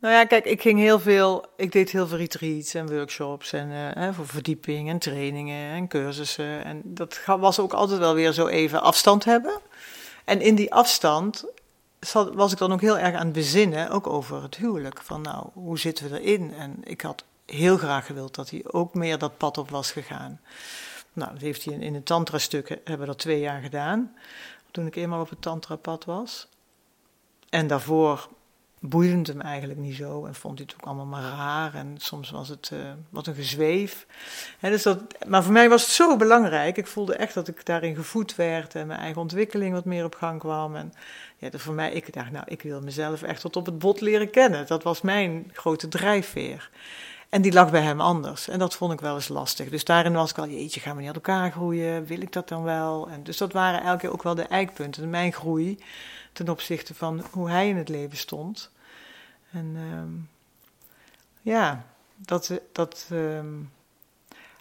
[0.00, 3.94] Nou ja, kijk, ik ging heel veel, ik deed heel veel retreats en workshops en
[3.98, 6.64] uh, voor verdieping en trainingen en cursussen.
[6.64, 9.60] En dat was ook altijd wel weer zo even afstand hebben.
[10.24, 11.44] En in die afstand
[12.34, 15.02] was ik dan ook heel erg aan het bezinnen, ook over het huwelijk.
[15.02, 16.54] Van nou, hoe zitten we erin?
[16.54, 20.40] En ik had heel graag gewild dat hij ook meer dat pad op was gegaan.
[21.12, 24.14] Nou, dat heeft hij in, het tantra-stuk, hebben we dat twee jaar gedaan.
[24.70, 26.48] Toen ik eenmaal op het tantra-pad was.
[27.48, 28.28] En daarvoor
[28.80, 32.30] boeide hem eigenlijk niet zo en vond hij het ook allemaal maar raar en soms
[32.30, 34.06] was het uh, wat een gezweef.
[34.60, 36.76] dus dat, maar voor mij was het zo belangrijk.
[36.76, 40.14] Ik voelde echt dat ik daarin gevoed werd en mijn eigen ontwikkeling wat meer op
[40.14, 40.76] gang kwam.
[40.76, 40.92] En
[41.36, 44.30] ja, voor mij, ik dacht, nou, ik wil mezelf echt tot op het bot leren
[44.30, 44.66] kennen.
[44.66, 46.70] Dat was mijn grote drijfveer.
[47.28, 48.48] En die lag bij hem anders.
[48.48, 49.68] En dat vond ik wel eens lastig.
[49.68, 52.04] Dus daarin was ik al, jeetje, gaan we niet uit elkaar groeien?
[52.04, 53.08] Wil ik dat dan wel?
[53.08, 55.10] En dus dat waren elke keer ook wel de eikpunten.
[55.10, 55.78] Mijn groei
[56.32, 58.70] ten opzichte van hoe hij in het leven stond.
[59.50, 60.28] En um,
[61.42, 61.84] ja,
[62.16, 63.70] dat, dat, um,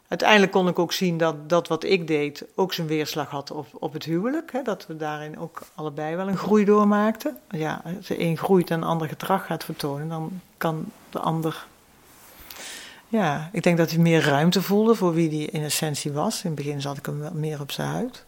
[0.08, 3.68] uiteindelijk kon ik ook zien dat dat wat ik deed ook zijn weerslag had op,
[3.74, 4.52] op het huwelijk.
[4.52, 7.38] Hè, dat we daarin ook allebei wel een groei doormaakten.
[7.50, 11.68] Ja, als de een groeit en een ander gedrag gaat vertonen, dan kan de ander.
[13.08, 16.44] Ja, ik denk dat hij meer ruimte voelde voor wie hij in essentie was.
[16.44, 18.24] In het begin zat ik hem wel meer op zijn huid.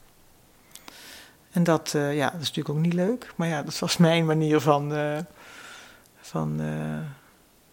[1.51, 3.33] En dat, uh, ja, dat is natuurlijk ook niet leuk.
[3.35, 5.17] Maar ja, dat was mijn manier van, uh,
[6.21, 6.99] van uh,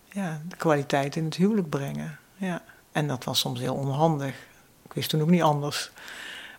[0.05, 2.19] ja, de kwaliteit in het huwelijk brengen.
[2.37, 2.63] Ja.
[2.93, 4.35] En dat was soms heel onhandig.
[4.83, 5.91] Ik wist toen ook niet anders.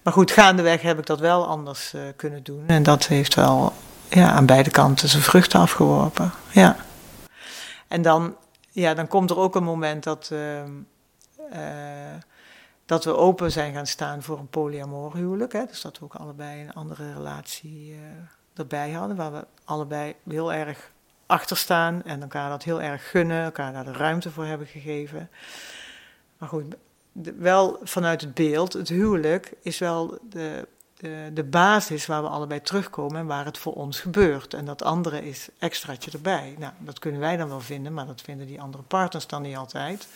[0.01, 2.63] Maar goed, gaandeweg heb ik dat wel anders kunnen doen.
[2.67, 3.73] En dat heeft wel
[4.09, 6.31] ja, aan beide kanten zijn vruchten afgeworpen.
[6.51, 6.75] Ja.
[7.87, 8.35] En dan,
[8.81, 10.71] ja, dan komt er ook een moment dat ehm,
[12.87, 15.53] dat we open zijn gaan staan voor een polyamor huwelijk.
[15.53, 15.65] Hè?
[15.65, 17.97] Dus dat we ook allebei een andere relatie uh,
[18.53, 20.91] erbij hadden, waar we allebei heel erg
[21.25, 25.29] achter staan en elkaar dat heel erg gunnen, elkaar daar de ruimte voor hebben gegeven.
[26.37, 26.75] Maar goed,
[27.37, 32.61] wel vanuit het beeld, het huwelijk is wel de, de, de, basis waar we allebei
[32.61, 34.53] terugkomen en waar het voor ons gebeurt.
[34.53, 36.55] En dat andere is extraatje erbij.
[36.57, 39.57] Nou, dat kunnen wij dan wel vinden, maar dat vinden die andere partners dan niet
[39.57, 40.07] altijd.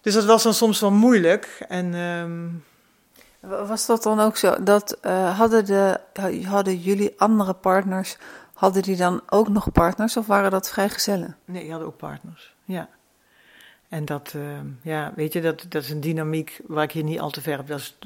[0.00, 1.64] Dus dat was dan soms wel moeilijk.
[1.68, 2.64] En, um...
[3.40, 4.62] Was dat dan ook zo?
[4.62, 6.00] Dat uh, hadden, de,
[6.44, 8.16] hadden jullie andere partners,
[8.54, 11.36] hadden die dan ook nog partners of waren dat vrijgezellen?
[11.44, 12.88] Nee, die hadden ook partners, ja.
[13.88, 14.42] En dat, uh,
[14.82, 17.58] ja, weet je, dat, dat is een dynamiek waar ik hier niet al te ver
[17.58, 17.98] op, dat is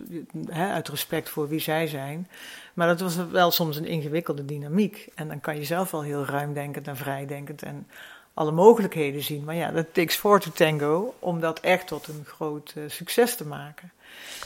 [0.47, 2.29] hè, uit respect voor wie zij zijn.
[2.75, 5.09] Maar dat was wel soms een ingewikkelde dynamiek.
[5.15, 7.87] En dan kan je zelf wel heel ruimdenkend en vrijdenkend en
[8.35, 9.45] alle mogelijkheden zien.
[9.45, 13.37] Maar ja, dat takes four to tango om dat echt tot een groot uh, succes
[13.37, 13.93] te maken.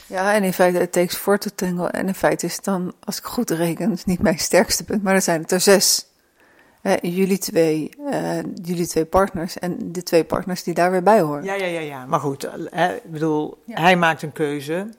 [0.07, 1.85] Ja, en in feite, het takes four to tango.
[1.85, 5.13] En in feite is het dan, als ik goed reken, niet mijn sterkste punt, maar
[5.13, 6.05] er zijn er zes.
[6.87, 11.21] Uh, jullie, twee, uh, jullie twee partners en de twee partners die daar weer bij
[11.21, 11.43] horen.
[11.43, 12.05] Ja, ja, ja, ja.
[12.05, 13.81] maar goed, hè, ik bedoel, ja.
[13.81, 14.89] hij maakt een keuze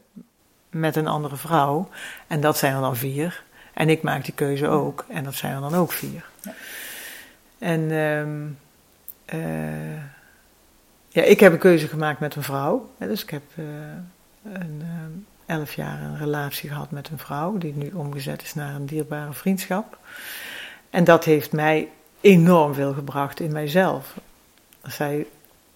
[0.71, 1.89] met een andere vrouw
[2.27, 3.45] en dat zijn er dan vier.
[3.75, 6.25] En ik maak die keuze ook en dat zijn er dan ook vier.
[6.43, 6.55] Ja.
[7.59, 8.59] En um,
[9.35, 10.03] uh,
[11.09, 12.91] ja, ik heb een keuze gemaakt met een vrouw.
[12.99, 13.65] Hè, dus ik heb uh,
[14.43, 18.75] een, um, elf jaar een relatie gehad met een vrouw, die nu omgezet is naar
[18.75, 19.99] een dierbare vriendschap.
[20.91, 21.89] En dat heeft mij
[22.21, 24.15] enorm veel gebracht in mijzelf.
[24.83, 25.27] Zij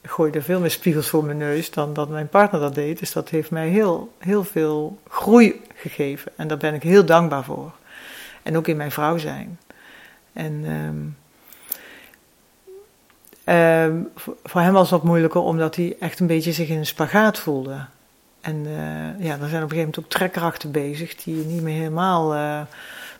[0.03, 2.98] gooide veel meer spiegels voor mijn neus dan dat mijn partner dat deed.
[2.98, 6.33] Dus dat heeft mij heel, heel veel groei gegeven.
[6.37, 7.72] En daar ben ik heel dankbaar voor.
[8.42, 9.59] En ook in mijn vrouw zijn.
[10.33, 11.16] En um,
[13.55, 14.09] um,
[14.44, 17.85] voor hem was dat moeilijker omdat hij echt een beetje zich in een spagaat voelde.
[18.40, 21.77] En uh, ja, er zijn op een gegeven moment ook trekkrachten bezig die niet meer
[21.77, 22.35] helemaal.
[22.35, 22.61] Uh,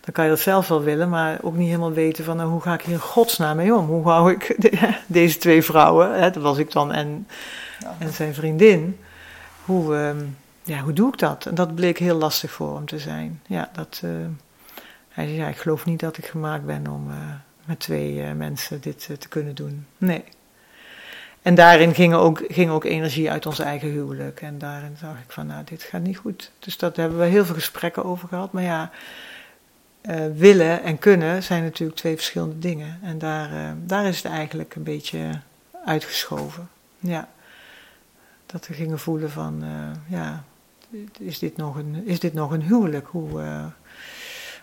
[0.03, 2.61] dan kan je dat zelf wel willen, maar ook niet helemaal weten van nou, hoe
[2.61, 3.85] ga ik hier in godsnaam mee om?
[3.85, 7.27] Hoe hou ik de, deze twee vrouwen, hè, dat was ik dan en,
[7.79, 7.95] ja.
[7.99, 8.99] en zijn vriendin,
[9.65, 11.45] hoe, um, ja, hoe doe ik dat?
[11.45, 13.41] En dat bleek heel lastig voor hem te zijn.
[13.47, 14.11] Ja, dat, uh,
[15.09, 17.15] hij zei, ja, ik geloof niet dat ik gemaakt ben om uh,
[17.65, 19.85] met twee uh, mensen dit te kunnen doen.
[19.97, 20.23] Nee.
[21.41, 24.41] En daarin ging ook, ging ook energie uit ons eigen huwelijk.
[24.41, 26.51] En daarin zag ik van, nou, dit gaat niet goed.
[26.59, 28.51] Dus dat hebben we heel veel gesprekken over gehad.
[28.51, 28.91] Maar ja,
[30.09, 32.99] uh, willen en kunnen zijn natuurlijk twee verschillende dingen.
[33.03, 35.39] En daar, uh, daar is het eigenlijk een beetje
[35.85, 36.69] uitgeschoven.
[36.99, 37.27] Ja.
[38.45, 39.69] Dat we gingen voelen van, uh,
[40.07, 40.43] ja,
[41.19, 43.07] is dit nog een, is dit nog een huwelijk?
[43.07, 43.31] Hoe,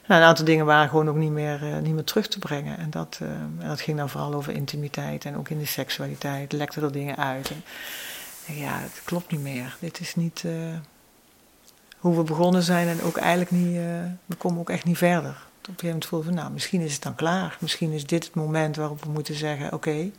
[0.07, 2.79] nou, een aantal dingen waren gewoon ook niet meer, niet meer terug te brengen.
[2.79, 6.53] En dat, en dat ging dan vooral over intimiteit en ook in de seksualiteit.
[6.53, 7.51] Lekte er dingen uit.
[7.51, 7.63] En,
[8.55, 9.77] ja, het klopt niet meer.
[9.81, 10.45] Dit is niet
[12.01, 13.83] hoe we begonnen zijn en ook eigenlijk niet, uh,
[14.27, 15.31] we komen ook echt niet verder.
[15.31, 17.57] Op een gegeven moment voelen we, nou, misschien is het dan klaar.
[17.61, 20.11] Misschien is dit het moment waarop we moeten zeggen, oké.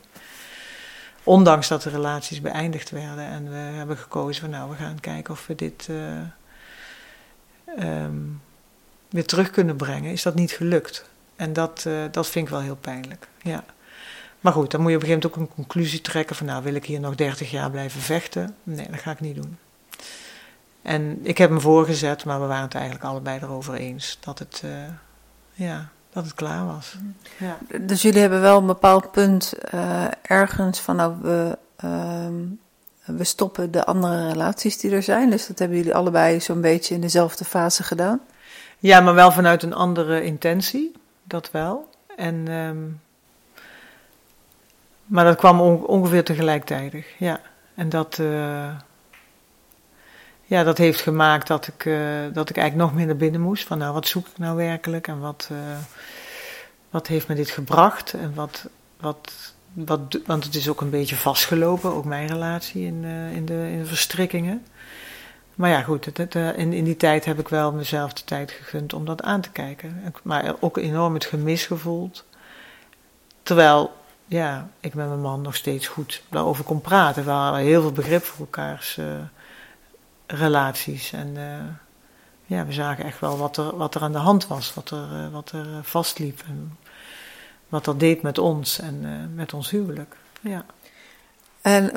[1.22, 5.34] Ondanks dat de relaties beëindigd werden en we hebben gekozen van, nou, we gaan kijken
[5.34, 6.20] of we dit uh,
[8.04, 8.40] um,
[9.08, 11.10] weer terug kunnen brengen, is dat niet gelukt.
[11.36, 13.64] En dat, uh, dat vind ik wel heel pijnlijk, ja.
[14.40, 16.62] Maar goed, dan moet je op een gegeven moment ook een conclusie trekken van, nou,
[16.62, 18.54] wil ik hier nog 30 jaar blijven vechten?
[18.62, 19.58] Nee, dat ga ik niet doen.
[20.82, 24.62] En ik heb hem voorgezet, maar we waren het eigenlijk allebei erover eens dat het,
[24.64, 24.70] uh,
[25.52, 26.96] ja, dat het klaar was.
[27.38, 27.58] Ja.
[27.80, 32.26] Dus jullie hebben wel een bepaald punt uh, ergens van nou, we, uh,
[33.04, 35.30] we stoppen de andere relaties die er zijn.
[35.30, 38.20] Dus dat hebben jullie allebei zo'n beetje in dezelfde fase gedaan?
[38.78, 40.92] Ja, maar wel vanuit een andere intentie,
[41.24, 41.90] dat wel.
[42.16, 43.00] En, um,
[45.04, 47.40] maar dat kwam on ongeveer tegelijkertijd, ja.
[47.74, 48.18] En dat...
[48.18, 48.70] Uh,
[50.52, 51.98] ja, dat heeft gemaakt dat ik, uh,
[52.32, 53.66] dat ik eigenlijk nog meer naar binnen moest.
[53.66, 55.58] Van nou, wat zoek ik nou werkelijk en wat, uh,
[56.90, 58.12] wat heeft me dit gebracht?
[58.12, 58.68] En wat,
[59.00, 59.32] wat,
[59.72, 63.68] wat, want het is ook een beetje vastgelopen, ook mijn relatie in, uh, in, de,
[63.70, 64.64] in de verstrikkingen.
[65.54, 68.50] Maar ja, goed, het, het, in, in die tijd heb ik wel mezelf de tijd
[68.50, 70.14] gegund om dat aan te kijken.
[70.22, 72.24] Maar ook enorm het gemis gevoeld.
[73.42, 73.92] Terwijl,
[74.26, 77.24] ja, ik met mijn man nog steeds goed daarover kon praten.
[77.24, 78.98] We hadden heel veel begrip voor elkaars
[80.32, 81.12] relaties.
[81.12, 81.42] En uh,
[82.44, 85.08] ja, we zagen echt wel wat er, wat er aan de hand was, wat er,
[85.12, 86.42] uh, wat er uh, vastliep.
[86.46, 86.78] En
[87.68, 90.16] wat dat deed met ons en met ons huwelijk.
[90.40, 90.64] Ja.
[91.60, 91.92] En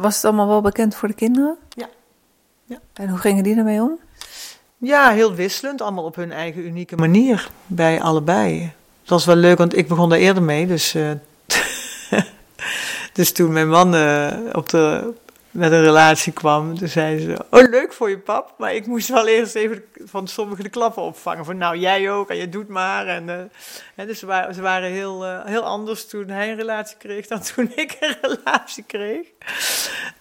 [0.00, 1.56] was het allemaal wel bekend voor de kinderen?
[1.68, 1.88] Ja.
[2.64, 2.78] ja.
[2.92, 3.98] En hoe gingen die ermee om?
[4.76, 5.80] Ja, heel wisselend.
[5.80, 7.50] Allemaal op hun eigen unieke manier.
[7.66, 8.62] Bij allebei.
[9.00, 10.66] Het was wel leuk, want ik begon daar eerder mee.
[10.66, 10.96] Dus,
[13.12, 13.86] dus toen mijn man
[14.52, 15.14] op de
[15.56, 16.78] met een relatie kwam.
[16.78, 20.28] Toen zei ze, oh leuk voor je pap, maar ik moest wel eerst even van
[20.28, 21.44] sommigen de klappen opvangen.
[21.44, 23.06] Van nou jij ook en je doet maar.
[23.06, 23.34] En, uh,
[23.94, 27.26] hè, dus ze waren, ze waren heel, uh, heel anders toen hij een relatie kreeg
[27.26, 29.26] dan toen ik een relatie kreeg.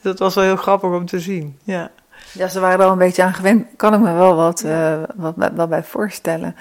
[0.01, 1.91] Dat was wel heel grappig om te zien, ja.
[2.31, 3.67] Ja, ze waren er al een beetje aan gewend.
[3.75, 6.55] Kan ik me wel wat, uh, wat, wat, bij voorstellen.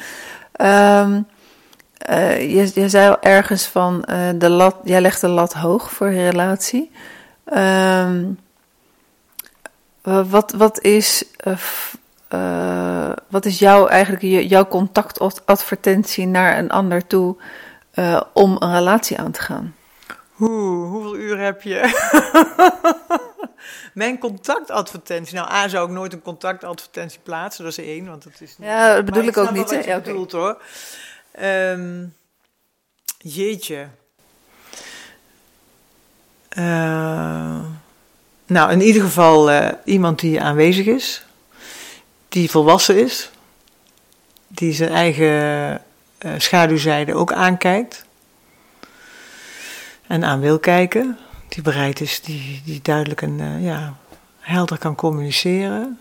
[0.60, 1.26] Um,
[2.38, 4.04] je, je zei al ergens van,
[4.36, 6.90] de lat, jij legt de lat hoog voor je relatie.
[7.54, 8.38] Um,
[10.04, 11.24] wat, wat is
[12.34, 17.36] uh, wat is jouw, eigenlijk jouw contactadvertentie naar een ander toe
[17.94, 19.74] uh, om een relatie aan te gaan?
[20.40, 21.80] Oeh, hoeveel uur heb je?
[23.94, 25.34] Mijn contactadvertentie.
[25.34, 28.68] Nou, A zou ik nooit een contactadvertentie plaatsen, dat is één, want dat is niet.
[28.68, 29.84] Ja, dat bedoel ik, ook niet.
[29.84, 30.00] Hè?
[30.00, 30.62] bedoelt hoor.
[31.42, 32.14] Um,
[33.18, 33.88] jeetje.
[36.58, 37.64] Uh,
[38.54, 41.24] nou, in ieder geval uh, iemand die aanwezig is,
[42.28, 43.30] die volwassen is,
[44.48, 45.80] die zijn eigen
[46.18, 48.04] uh, schaduwzijde ook aankijkt
[50.06, 53.94] en aan wil kijken, die bereid is, die, die duidelijk en uh, ja,
[54.38, 56.00] helder kan communiceren,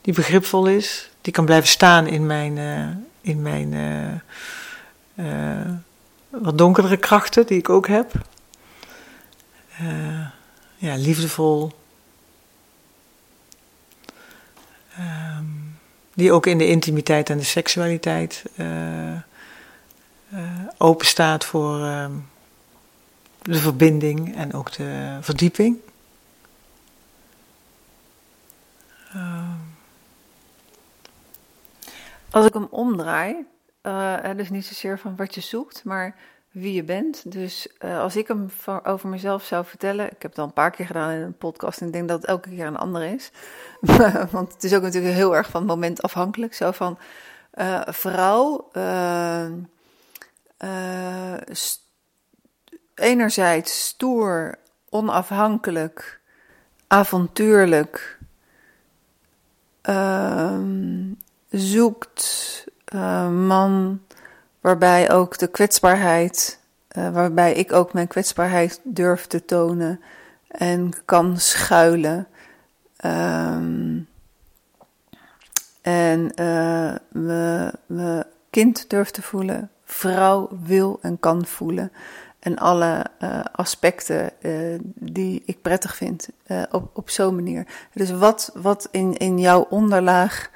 [0.00, 2.58] die begripvol is, die kan blijven staan in mijn,
[3.20, 3.74] in mijn
[6.30, 8.12] wat donkere krachten die ik ook heb.
[10.76, 11.72] ja, liefdevol,
[14.98, 15.78] Um,
[16.14, 19.20] die ook in de intimiteit en de seksualiteit uh, uh,
[20.78, 22.06] open staat voor uh,
[23.42, 25.76] de verbinding en ook de verdieping.
[29.12, 29.44] Ehm.
[32.30, 33.46] Als ik hem omdraai,
[34.36, 36.14] dus niet zozeer van wat je zoekt, maar
[36.56, 37.32] wie je bent.
[37.32, 38.50] Dus uh, als ik hem
[38.84, 41.80] over mezelf zou vertellen, ik heb het al een paar keer gedaan in een podcast
[41.80, 43.30] en ik denk dat het elke keer een ander is.
[44.30, 46.54] Want het is ook natuurlijk heel erg van het moment afhankelijk.
[46.54, 46.98] Zo van
[47.54, 49.46] uh, vrouw, uh,
[51.50, 51.84] st
[52.94, 56.20] enerzijds stoer, onafhankelijk,
[56.86, 58.18] avontuurlijk,
[59.82, 61.12] ehm,
[61.50, 62.64] zoekt
[63.30, 64.00] man
[64.66, 66.58] waarbij ook de kwetsbaarheid,
[66.98, 70.00] uh, waarbij ik ook mijn kwetsbaarheid durf te tonen
[70.48, 72.26] en kan schuilen.
[73.04, 74.08] Um,
[75.82, 76.32] en
[77.12, 81.92] uh, kind durf te voelen, vrouw wil en kan voelen.
[82.38, 84.30] En alle uh, aspecten
[84.94, 86.28] die ik prettig vind
[86.70, 87.66] op, op zo'n manier.
[87.92, 90.50] Dus wat, wat in, in jouw onderlaag,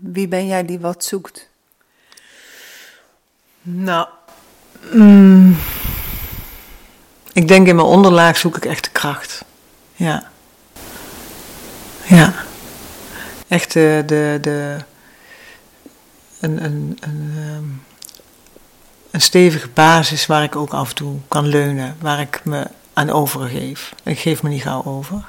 [0.00, 1.50] wie ben jij die wat zoekt?
[3.62, 4.06] Nou,
[4.92, 5.56] mm,
[7.32, 9.44] ik denk in mijn onderlaag zoek ik echt de kracht.
[9.94, 10.30] Ja.
[12.04, 12.34] Ja.
[13.48, 14.76] Echt de, de,
[16.40, 17.64] een, een, een, ehm,
[19.10, 23.10] een stevige basis waar ik ook af en toe kan leunen, waar ik me aan
[23.10, 23.94] overgeef.
[24.02, 25.24] Ik geef me niet gauw over.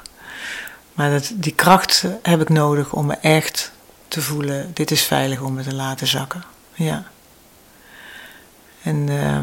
[0.92, 3.72] Maar dat, die kracht heb ik nodig om me echt
[4.08, 6.44] te voelen, dit is veilig om me te laten zakken.
[6.72, 7.04] Ja.
[8.84, 9.38] En uh,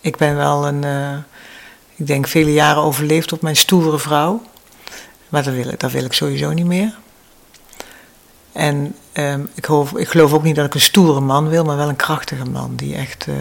[0.00, 1.16] ik ben wel een, uh,
[1.96, 4.42] ik denk vele jaren overleefd op mijn stoere vrouw.
[5.28, 6.94] Maar dat wil, ik, dat wil ik sowieso niet meer.
[8.52, 11.76] En um, ik, geloof, ik geloof ook niet dat ik een stoere man wil, maar
[11.76, 13.34] wel een krachtige man die echt uh,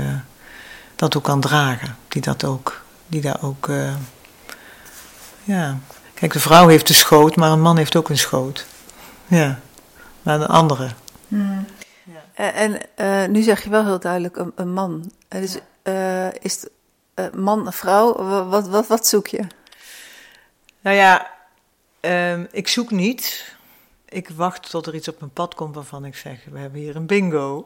[0.95, 1.97] dat ook kan dragen.
[2.07, 3.93] Die dat ook, die daar ook, uh,
[5.43, 5.77] ja.
[6.13, 8.65] Kijk, de vrouw heeft een schoot, maar een man heeft ook een schoot.
[9.27, 9.59] Ja,
[10.21, 10.89] maar een andere.
[11.27, 11.65] Hmm.
[12.37, 15.11] Eh, en uh, nu zeg je wel heel duidelijk een, een man.
[15.35, 15.57] Uh, dus
[16.41, 16.67] is
[17.15, 18.15] het man, vrouw,
[18.49, 19.41] wat, wat, wat zoek je?
[20.81, 21.31] Nou ja,
[22.01, 23.55] um, ik zoek niet.
[24.05, 26.95] Ik wacht tot er iets op mijn pad komt waarvan ik zeg: we hebben hier
[26.95, 27.65] een bingo.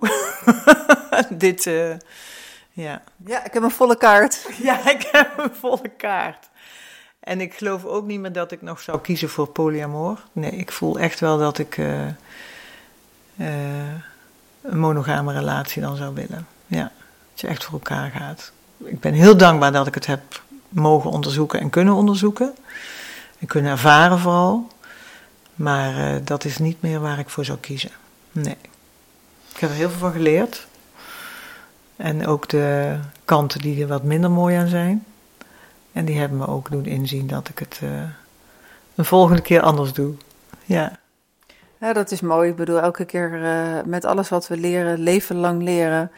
[1.30, 1.64] Dit,
[2.72, 3.04] ja.
[3.26, 4.48] Ja, ik heb een volle kaart.
[4.64, 6.50] ja, ik heb een volle kaart.
[7.20, 10.24] En ik geloof ook niet meer dat ik nog zou kiezen voor polyamor.
[10.32, 11.78] Nee, ik voel echt wel dat ik
[14.62, 16.48] een monogame relatie dan zou willen.
[16.68, 16.92] Ja,
[17.32, 18.52] dat je echt voor elkaar gaat.
[18.84, 22.54] Ik ben heel dankbaar dat ik het heb mogen onderzoeken en kunnen onderzoeken.
[23.40, 24.68] En kunnen ervaren vooral.
[25.56, 27.92] Maar uh, dat is niet meer waar ik voor zou kiezen.
[28.32, 28.58] Nee.
[29.54, 30.68] Ik heb er heel veel van geleerd.
[31.96, 35.06] En ook de kanten die er wat minder mooi aan zijn.
[35.92, 37.90] En die hebben me ook doen inzien dat ik het uh,
[38.96, 40.14] een volgende keer anders doe.
[40.64, 41.00] Ja.
[41.82, 42.50] Ja, dat is mooi.
[42.50, 46.12] Ik bedoel, elke keer uh, met alles wat we leren, leven lang leren,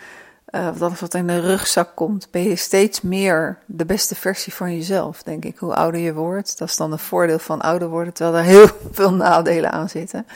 [0.49, 4.75] uh, alles wat in de rugzak komt, ben je steeds meer de beste versie van
[4.75, 5.57] jezelf, denk ik.
[5.57, 8.67] Hoe ouder je wordt, dat is dan een voordeel van ouder worden, terwijl er heel
[8.91, 10.27] veel nadelen aan zitten.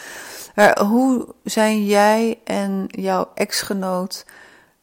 [0.55, 4.25] Maar hoe zijn jij en jouw ex-genoot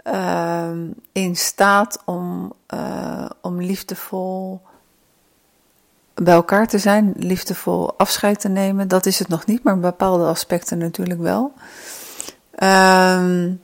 [0.05, 0.70] uh,
[1.12, 4.61] in staat om, uh, om liefdevol
[6.14, 8.88] bij elkaar te zijn, liefdevol afscheid te nemen.
[8.88, 11.52] Dat is het nog niet, maar bepaalde aspecten natuurlijk wel.
[12.62, 13.60] Um,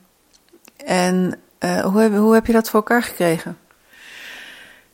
[0.85, 3.59] en uh, hoe, heb, hoe heb je dat voor elkaar gekregen?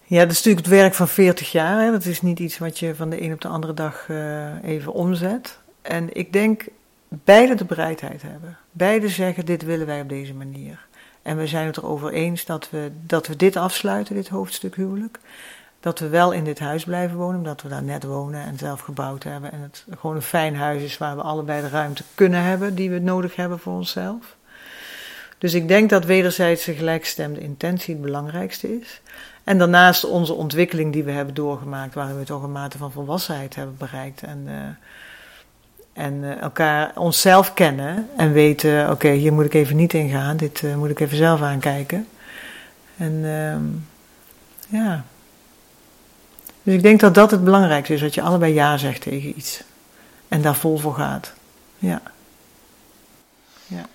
[0.05, 1.83] Ja, dat is natuurlijk het werk van 40 jaar.
[1.83, 1.91] Hè.
[1.91, 4.93] Dat is niet iets wat je van de een op de andere dag uh, even
[4.93, 5.59] omzet.
[5.83, 6.65] En ik denk
[7.09, 8.59] beide de bereidheid hebben.
[8.71, 10.87] Beide zeggen, dit willen wij op deze manier.
[11.23, 15.19] En we zijn het erover eens dat we, dat we dit afsluiten, dit hoofdstuk huwelijk.
[15.87, 18.81] Dat we wel in dit huis blijven wonen, omdat we daar net wonen en zelf
[18.81, 19.53] gebouwd hebben.
[19.53, 22.91] En het gewoon een fijn huis is waar we allebei de ruimte kunnen hebben die
[22.91, 24.37] we nodig hebben voor onszelf.
[25.39, 29.01] Dus ik denk dat wederzijdse gelijkstemde intentie het belangrijkste is.
[29.45, 33.55] En daarnaast onze ontwikkeling die we hebben doorgemaakt, waarin we toch een mate van volwassenheid
[33.55, 34.23] hebben bereikt.
[34.23, 34.55] En, uh,
[36.05, 40.37] en uh, elkaar onszelf kennen en weten, oké, hier moet ik even niet in gaan,
[40.37, 42.07] dit uh, moet ik even zelf aankijken.
[42.97, 43.21] En
[44.69, 45.05] ja.
[46.67, 49.63] Dus ik denk dat dat het belangrijkste is, dat je allebei ja zegt tegen iets.
[50.29, 51.33] En daar vol voor gaat.
[51.79, 52.03] Ja.
[53.67, 53.87] Ja.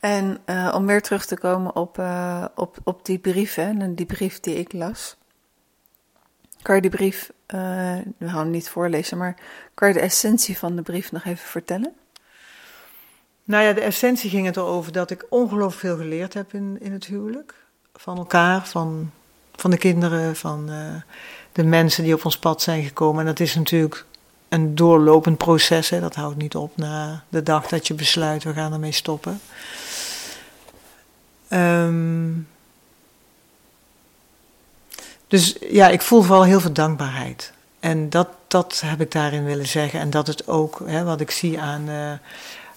[0.00, 3.94] En uh, om weer terug te komen op, uh, op, op die brief, hè, en
[3.94, 5.16] die brief die ik las.
[6.62, 7.60] Kan je die brief, uh,
[8.18, 9.36] we gaan hem niet voorlezen, maar
[9.74, 11.92] kan je de essentie van de brief nog even vertellen?
[13.44, 16.92] Nou ja, de essentie ging het erover dat ik ongelooflijk veel geleerd heb in, in
[16.92, 17.54] het huwelijk.
[17.94, 19.10] Van elkaar, van,
[19.56, 20.70] van de kinderen, van
[21.56, 23.20] de mensen die op ons pad zijn gekomen.
[23.20, 24.04] En dat is natuurlijk
[24.48, 26.00] een doorlopend proces, hè.
[26.00, 29.40] dat houdt niet op na de dag dat je besluit, we gaan ermee stoppen.
[31.50, 32.48] Um,
[35.28, 37.52] dus ja, ik voel vooral heel veel dankbaarheid.
[37.80, 40.00] En dat, dat heb ik daarin willen zeggen.
[40.00, 42.12] En dat het ook, hè, wat ik zie aan uh,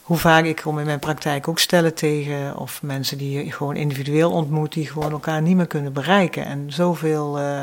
[0.10, 3.76] hoe vaak ik kom in mijn praktijk ook stellen tegen, of mensen die je gewoon
[3.76, 6.46] individueel ontmoet, die gewoon elkaar niet meer kunnen bereiken.
[6.46, 7.62] En zoveel uh,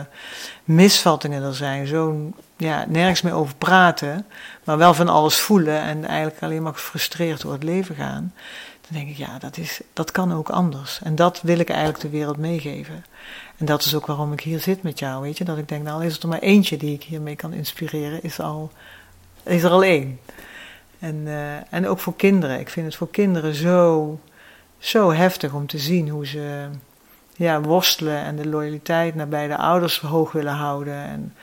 [0.65, 4.27] misvattingen er zijn, zo ja, nergens meer over praten,
[4.65, 8.33] maar wel van alles voelen en eigenlijk alleen maar gefrustreerd door het leven gaan.
[8.81, 11.01] Dan denk ik, ja, dat, is, dat kan ook anders.
[11.03, 13.05] En dat wil ik eigenlijk de wereld meegeven.
[13.57, 15.45] En dat is ook waarom ik hier zit met jou, weet je.
[15.45, 18.41] Dat ik denk, nou, is het er maar eentje die ik hiermee kan inspireren, is,
[18.41, 18.71] al,
[19.43, 20.19] is er al één.
[20.99, 22.61] En, uh, en ook voor kinderen.
[22.61, 24.21] Ik vind het voor kinderen zo,
[24.79, 26.67] zo heftig om te zien hoe ze
[27.37, 30.95] ja, worstelen en de loyaliteit naar beide ouders hoog willen houden.
[30.95, 31.35] En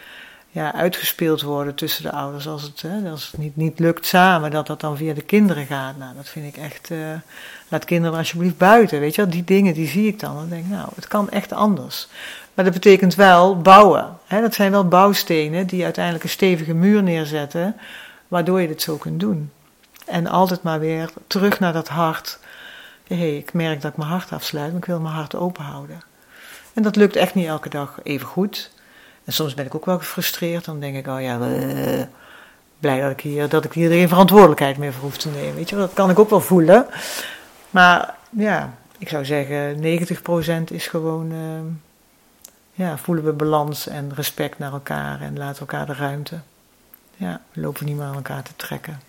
[0.50, 2.48] ja, uitgespeeld worden tussen de ouders.
[2.48, 5.66] Als het, hè, als het niet, niet lukt samen, dat dat dan via de kinderen
[5.66, 5.98] gaat.
[5.98, 6.90] Nou, dat vind ik echt.
[6.90, 6.98] Uh,
[7.68, 9.00] laat kinderen alsjeblieft buiten.
[9.00, 10.36] Weet je wel, die dingen die zie ik dan.
[10.36, 12.08] Dan denk ik, nou, het kan echt anders.
[12.54, 14.18] Maar dat betekent wel bouwen.
[14.28, 14.42] Hè?
[14.42, 17.76] Dat zijn wel bouwstenen die uiteindelijk een stevige muur neerzetten,
[18.34, 19.52] waardoor je dit zo kunt doen.
[20.06, 22.40] En altijd maar weer terug naar dat hart.
[23.08, 26.02] Hey, ik merk dat ik mijn hart afsluit, maar ik wil mijn hart open houden.
[26.74, 28.72] En dat lukt echt niet elke dag even goed.
[29.24, 30.66] En soms ben ik ook wel gefrustreerd.
[30.66, 32.04] Dan denk ik, oh ja, uh,
[32.80, 35.56] blij dat ik, hier, dat ik hier geen verantwoordelijkheid meer voor hoef te nemen.
[35.56, 36.86] Weet je, dat kan ik ook wel voelen.
[37.70, 39.82] Maar ja, ik zou zeggen,
[40.62, 41.60] 90% is gewoon, uh,
[42.72, 46.40] ja, voelen we balans en respect naar elkaar en laten elkaar de ruimte.
[47.16, 49.00] Ja, we lopen niet meer aan elkaar te trekken.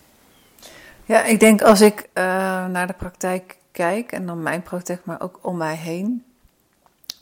[1.04, 2.24] Ja, ik denk als ik uh,
[2.66, 6.24] naar de praktijk kijk, en dan mijn praktijk, maar ook om mij heen,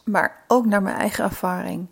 [0.04, 1.88] maar ook naar mijn eigen ervaring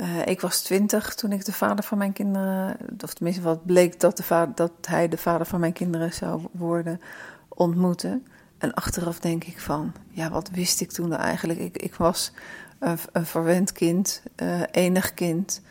[0.00, 4.00] uh, ik was twintig toen ik de vader van mijn kinderen, of tenminste wat bleek
[4.00, 7.00] dat, de vader, dat hij de vader van mijn kinderen zou worden,
[7.48, 8.26] ontmoeten.
[8.58, 11.58] En achteraf denk ik van, ja, wat wist ik toen nou eigenlijk?
[11.58, 12.32] Ik, ik was
[12.78, 15.62] een, een verwend kind, uh, enig kind,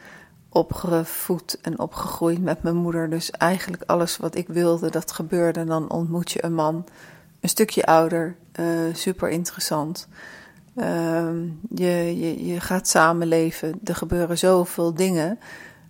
[0.49, 3.09] opgevoed en opgegroeid met mijn moeder.
[3.09, 5.63] Dus eigenlijk alles wat ik wilde, dat gebeurde.
[5.63, 6.85] Dan ontmoet je een man,
[7.39, 10.07] een stukje ouder, uh, super interessant.
[10.75, 11.29] Uh,
[11.69, 15.39] je, je, je gaat samenleven, er gebeuren zoveel dingen.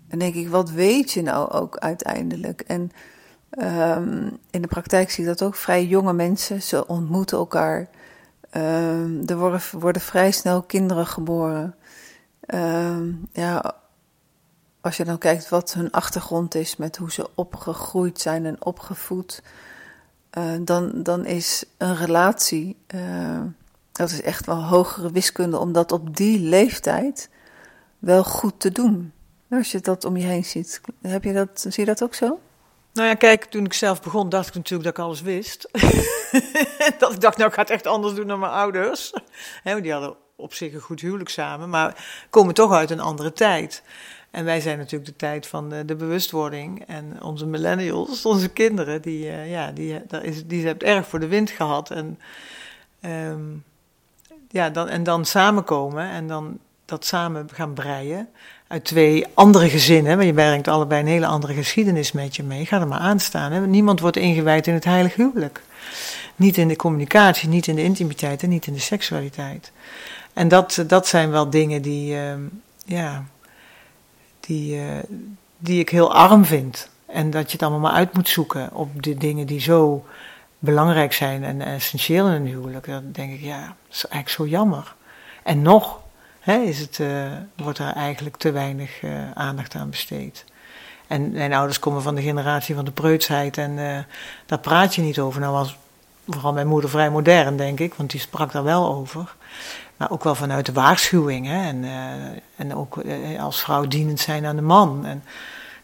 [0.08, 2.62] En denk ik, wat weet je nou ook uiteindelijk?
[2.62, 2.92] En
[3.60, 7.90] um, in de praktijk zie ik dat ook vrij jonge mensen, ze ontmoeten elkaar.
[8.52, 9.38] Um, er
[9.72, 11.76] worden, vrij snel kinderen geboren.
[13.32, 13.76] Ja,
[14.88, 19.42] als je dan kijkt wat hun achtergrond is, met hoe ze opgegroeid zijn en opgevoed,
[20.38, 22.78] uh, dan, dan is een relatie.
[22.96, 23.42] Uh,
[23.92, 27.30] dat is echt wel hogere wiskunde om dat op die leeftijd
[28.00, 29.12] wel goed te doen.
[29.50, 32.40] Als je dat om je heen ziet, heb je dat, zie je dat ook zo?
[32.94, 35.70] Nou ja, kijk, toen ik zelf begon, dacht ik natuurlijk dat ik alles wist.
[37.00, 39.14] dat ik dacht, nou, ik ga het echt anders doen dan mijn ouders.
[39.64, 43.34] He, die hadden op zich een goed huwelijk samen, maar komen toch uit een andere
[43.34, 43.84] tijd.
[44.38, 46.84] En wij zijn natuurlijk de tijd van de, de bewustwording.
[46.88, 51.08] En onze millennials, onze kinderen, die, uh, ja, die, daar is, die hebben het erg
[51.08, 51.92] voor de wind gehad.
[51.92, 52.20] En
[53.06, 53.64] um,
[54.50, 58.30] ja, dan, en dan samenkomen en dan dat samen gaan breien.
[58.68, 62.66] Uit twee andere gezinnen, want je brengt allebei een hele andere geschiedenis met je mee.
[62.66, 63.70] Ga er maar aan staan.
[63.70, 65.62] Niemand wordt ingewijd in het heilig huwelijk.
[66.36, 69.72] Niet in de communicatie, niet in de intimiteit en niet in de seksualiteit.
[70.34, 72.34] En dat, dat zijn wel dingen die, uh,
[72.86, 73.26] ja,
[74.48, 74.84] die, uh,
[75.58, 76.90] die ik heel arm vind.
[77.06, 80.06] en dat je het allemaal maar uit moet zoeken op de dingen die zo
[80.60, 82.86] belangrijk zijn en essentieel in een huwelijk.
[82.86, 84.96] Dan denk ik, ja, dat is eigenlijk zo jammer.
[85.44, 86.00] En nog
[86.40, 90.46] hè, is het, uh, wordt er eigenlijk te weinig uh, aandacht aan besteed.
[91.08, 94.06] En mijn ouders komen van de generatie van de preutsheid en
[94.46, 95.42] daar praat je niet over.
[95.42, 95.78] Nou was
[96.28, 99.36] vooral mijn moeder vrij modern, denk ik, want die sprak daar wel over.
[99.98, 101.46] Maar ook wel vanuit de waarschuwing.
[101.46, 101.68] Hè?
[101.68, 102.14] En, uh,
[102.56, 105.06] en ook uh, als vrouw dienend zijn aan de man.
[105.06, 105.24] En,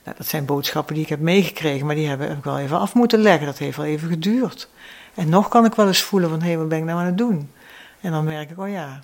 [0.03, 2.93] nou, dat zijn boodschappen die ik heb meegekregen, maar die heb ik wel even af
[2.93, 3.45] moeten leggen.
[3.45, 4.69] Dat heeft wel even geduurd.
[5.13, 7.17] En nog kan ik wel eens voelen van, hé, wat ben ik nou aan het
[7.17, 7.51] doen?
[8.01, 9.03] En dan merk ik, oh ja,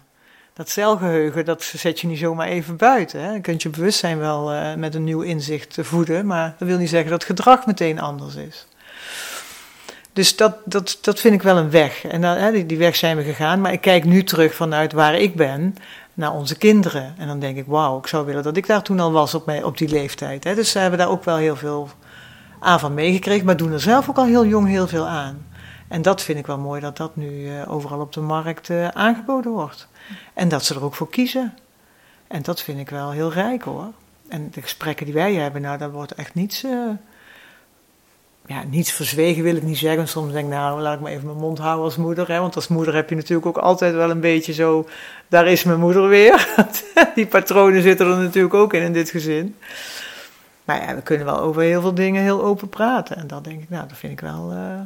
[0.54, 3.22] dat celgeheugen, dat zet je niet zomaar even buiten.
[3.22, 3.32] Hè?
[3.32, 6.90] Je kunt je bewustzijn wel uh, met een nieuw inzicht voeden, maar dat wil niet
[6.90, 8.68] zeggen dat gedrag meteen anders is.
[10.20, 12.06] Dus dat, dat, dat vind ik wel een weg.
[12.06, 13.62] En dan, hè, die weg zijn we gegaan.
[13.62, 15.76] Maar ik kijk nu terug vanuit waar ik ben
[16.14, 17.16] naar onze kinderen.
[17.18, 19.64] En dan denk ik, wauw, ik zou willen dat ik daar toen al was op,
[19.64, 20.44] op die leeftijd.
[20.44, 20.56] Hè.
[20.56, 21.90] Dus ze hebben daar ook wel heel veel
[22.60, 23.46] aan van meegekregen.
[23.46, 25.48] Maar doen er zelf ook al heel jong heel veel aan.
[25.88, 28.88] En dat vind ik wel mooi dat dat nu uh, overal op de markt uh,
[28.88, 29.88] aangeboden wordt.
[30.34, 31.54] En dat ze er ook voor kiezen.
[32.28, 33.92] En dat vind ik wel heel rijk hoor.
[34.28, 36.64] En de gesprekken die wij hebben, nou, daar wordt echt niets...
[36.64, 36.90] Uh,
[38.50, 40.08] ja, niets verzwegen wil ik niet zeggen.
[40.08, 42.28] Soms denk ik, nou, laat ik maar even mijn mond houden als moeder.
[42.28, 42.40] Hè?
[42.40, 44.88] Want als moeder heb je natuurlijk ook altijd wel een beetje zo,
[45.28, 46.48] daar is mijn moeder weer.
[47.16, 49.56] Die patronen zitten er natuurlijk ook in, in dit gezin.
[50.64, 53.18] Maar ja, we kunnen wel over heel veel dingen heel open praten.
[53.18, 54.80] En dan denk ik, nou, dat vind ik wel uh,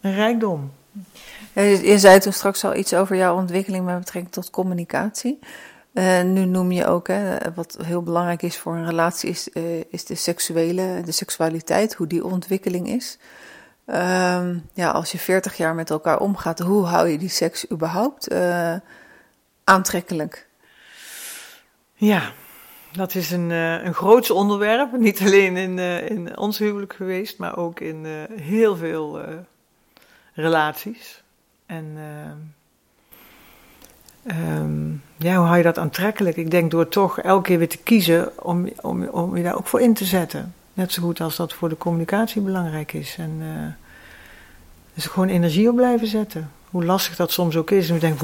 [0.00, 0.72] een rijkdom.
[1.52, 5.38] Ja, je zei toen straks al iets over jouw ontwikkeling met betrekking tot communicatie.
[5.94, 9.80] Uh, nu noem je ook, hè, wat heel belangrijk is voor een relatie, is, uh,
[9.90, 13.18] is de seksuele, de seksualiteit, hoe die ontwikkeling is.
[13.86, 18.32] Uh, ja, als je 40 jaar met elkaar omgaat, hoe hou je die seks überhaupt
[18.32, 18.74] uh,
[19.64, 20.48] aantrekkelijk?
[21.94, 22.32] Ja,
[22.92, 24.92] dat is een, een groots onderwerp.
[24.92, 25.78] Niet alleen in,
[26.08, 28.04] in ons huwelijk geweest, maar ook in
[28.40, 29.20] heel veel
[30.34, 31.22] relaties.
[31.66, 31.96] En
[34.26, 36.36] Um, ja, hoe hou je dat aantrekkelijk?
[36.36, 39.66] Ik denk door toch elke keer weer te kiezen om, om, om je daar ook
[39.66, 40.54] voor in te zetten.
[40.72, 43.16] Net zo goed als dat voor de communicatie belangrijk is.
[43.18, 43.46] En uh,
[44.94, 46.50] dus gewoon energie op blijven zetten.
[46.70, 47.90] Hoe lastig dat soms ook is.
[47.90, 48.20] En denkt,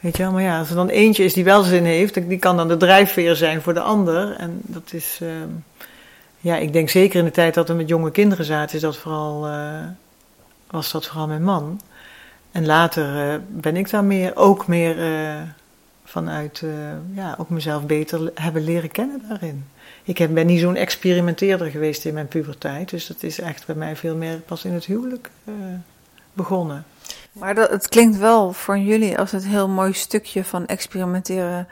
[0.00, 2.38] weet je wel, maar ja, als er dan eentje is die wel zin heeft, die
[2.38, 4.36] kan dan de drijfveer zijn voor de ander.
[4.36, 5.28] En dat is, uh,
[6.38, 8.96] ja, ik denk zeker in de tijd dat we met jonge kinderen zaten, is dat
[8.96, 9.80] vooral, uh,
[10.70, 11.80] was dat vooral mijn man.
[12.52, 15.40] En later uh, ben ik daar meer, ook meer uh,
[16.04, 16.72] vanuit, uh,
[17.14, 19.64] ja, ook mezelf beter hebben leren kennen daarin.
[20.02, 23.74] Ik heb, ben niet zo'n experimenteerder geweest in mijn puberteit, dus dat is echt bij
[23.74, 25.30] mij veel meer pas in het huwelijk
[26.32, 26.84] begonnen.
[27.32, 31.68] Maar dat, het klinkt wel voor jullie als een heel mooi stukje van experimenteren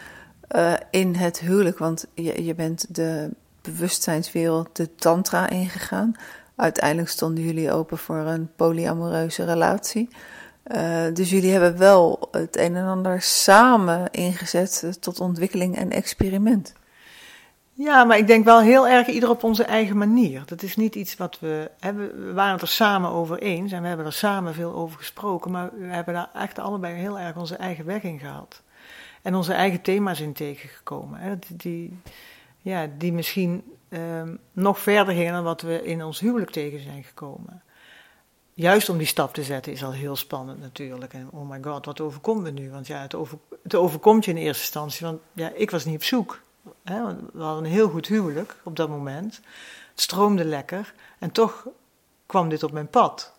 [0.90, 3.30] in het huwelijk, want je, je bent de
[3.62, 6.14] bewustzijnswereld, de tantra ingegaan.
[6.56, 10.08] Uiteindelijk stonden jullie open voor een polyamoreuze relatie.
[10.68, 16.74] Uh, dus jullie hebben wel het een en ander samen ingezet tot ontwikkeling en experiment.
[17.72, 20.42] Ja, maar ik denk wel heel erg ieder op onze eigen manier.
[20.46, 22.26] Dat is niet iets wat we hebben.
[22.26, 25.50] We waren het er samen over eens en we hebben er samen veel over gesproken.
[25.50, 28.62] Maar we hebben daar echt allebei heel erg onze eigen weg in gehad.
[29.22, 31.40] En onze eigen thema's in tegengekomen.
[31.52, 32.00] Die,
[32.60, 34.00] ja, die misschien uh,
[34.52, 37.62] nog verder gingen dan wat we in ons huwelijk tegen zijn gekomen
[38.58, 41.12] juist om die stap te zetten is al heel spannend natuurlijk.
[41.12, 42.70] En oh my god, wat overkomt me nu?
[42.70, 45.06] Want ja, het, over, het overkomt je in eerste instantie.
[45.06, 46.40] Want ja, ik was niet op zoek.
[46.84, 47.04] Hè?
[47.32, 49.40] We hadden een heel goed huwelijk op dat moment.
[49.90, 50.94] Het stroomde lekker.
[51.18, 51.66] En toch
[52.26, 53.32] kwam dit op mijn pad.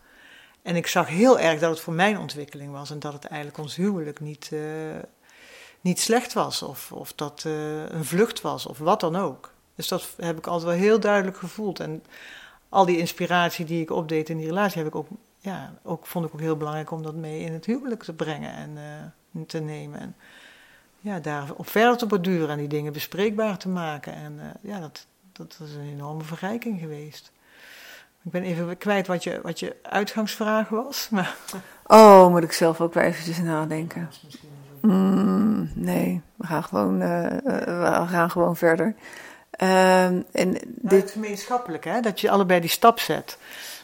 [0.61, 2.91] En ik zag heel erg dat het voor mijn ontwikkeling was.
[2.91, 4.61] En dat het eigenlijk ons huwelijk niet, uh,
[5.81, 6.61] niet slecht was.
[6.61, 8.65] Of, of dat uh, een vlucht was.
[8.65, 9.51] Of wat dan ook.
[9.75, 11.79] Dus dat heb ik altijd wel heel duidelijk gevoeld.
[11.79, 12.03] En
[12.69, 15.07] al die inspiratie die ik opdeed in die relatie, heb ik ook,
[15.37, 18.53] ja, ook, vond ik ook heel belangrijk om dat mee in het huwelijk te brengen
[18.53, 18.77] en
[19.33, 19.99] uh, te nemen.
[19.99, 20.15] En
[20.99, 24.13] ja, daar op verder te borduren en die dingen bespreekbaar te maken.
[24.13, 27.31] En uh, ja, dat, dat is een enorme verrijking geweest.
[28.23, 31.09] Ik ben even kwijt wat je, wat je uitgangsvraag was.
[31.09, 31.35] Maar...
[31.85, 34.09] Oh, moet ik zelf ook weer eventjes nadenken.
[34.81, 38.95] Mm, nee, we gaan gewoon, uh, we gaan gewoon verder.
[39.61, 41.01] Um, en dit...
[41.01, 41.99] Het gemeenschappelijk, hè?
[41.99, 43.37] dat je allebei die stap zet.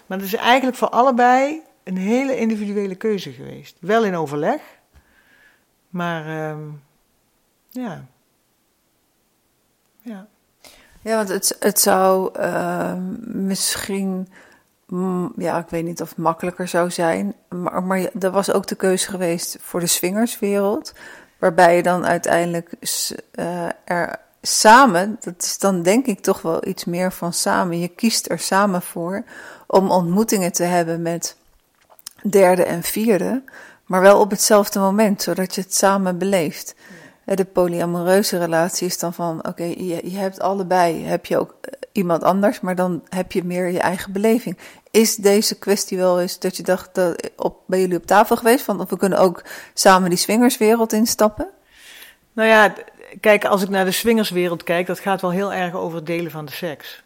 [0.06, 3.78] Maar het is eigenlijk voor allebei een hele individuele keuze geweest.
[3.80, 4.62] Wel in overleg,
[5.90, 6.84] maar um,
[7.70, 8.06] ja.
[10.02, 10.28] Ja.
[11.02, 14.28] Ja, want het, het zou uh, misschien,
[14.88, 18.68] mm, ja, ik weet niet of het makkelijker zou zijn, maar, maar er was ook
[18.68, 20.94] de keuze geweest voor de swingerswereld,
[21.40, 22.72] waarbij je dan uiteindelijk
[23.36, 27.80] uh, er samen, dat is dan denk ik toch wel iets meer van samen.
[27.80, 29.24] Je kiest er samen voor
[29.68, 31.38] om ontmoetingen te hebben met
[32.30, 33.44] derde en vierde,
[33.86, 36.76] maar wel op hetzelfde moment, zodat je het samen beleeft.
[37.26, 41.56] De polyamoreuze relatie is dan van, oké, je, je, hebt allebei, heb je ook
[41.92, 44.58] iemand anders, maar dan heb je meer je eigen beleving.
[44.92, 48.64] Is deze kwestie wel eens dat je dacht, dat op, bij jullie op tafel geweest,
[48.64, 49.44] van of we kunnen ook
[49.74, 51.50] samen die swingerswereld instappen?
[52.34, 52.74] Nou ja,
[53.20, 56.32] kijk, als ik naar de swingerswereld kijk, dat gaat wel heel erg over het delen
[56.32, 57.04] van de seks.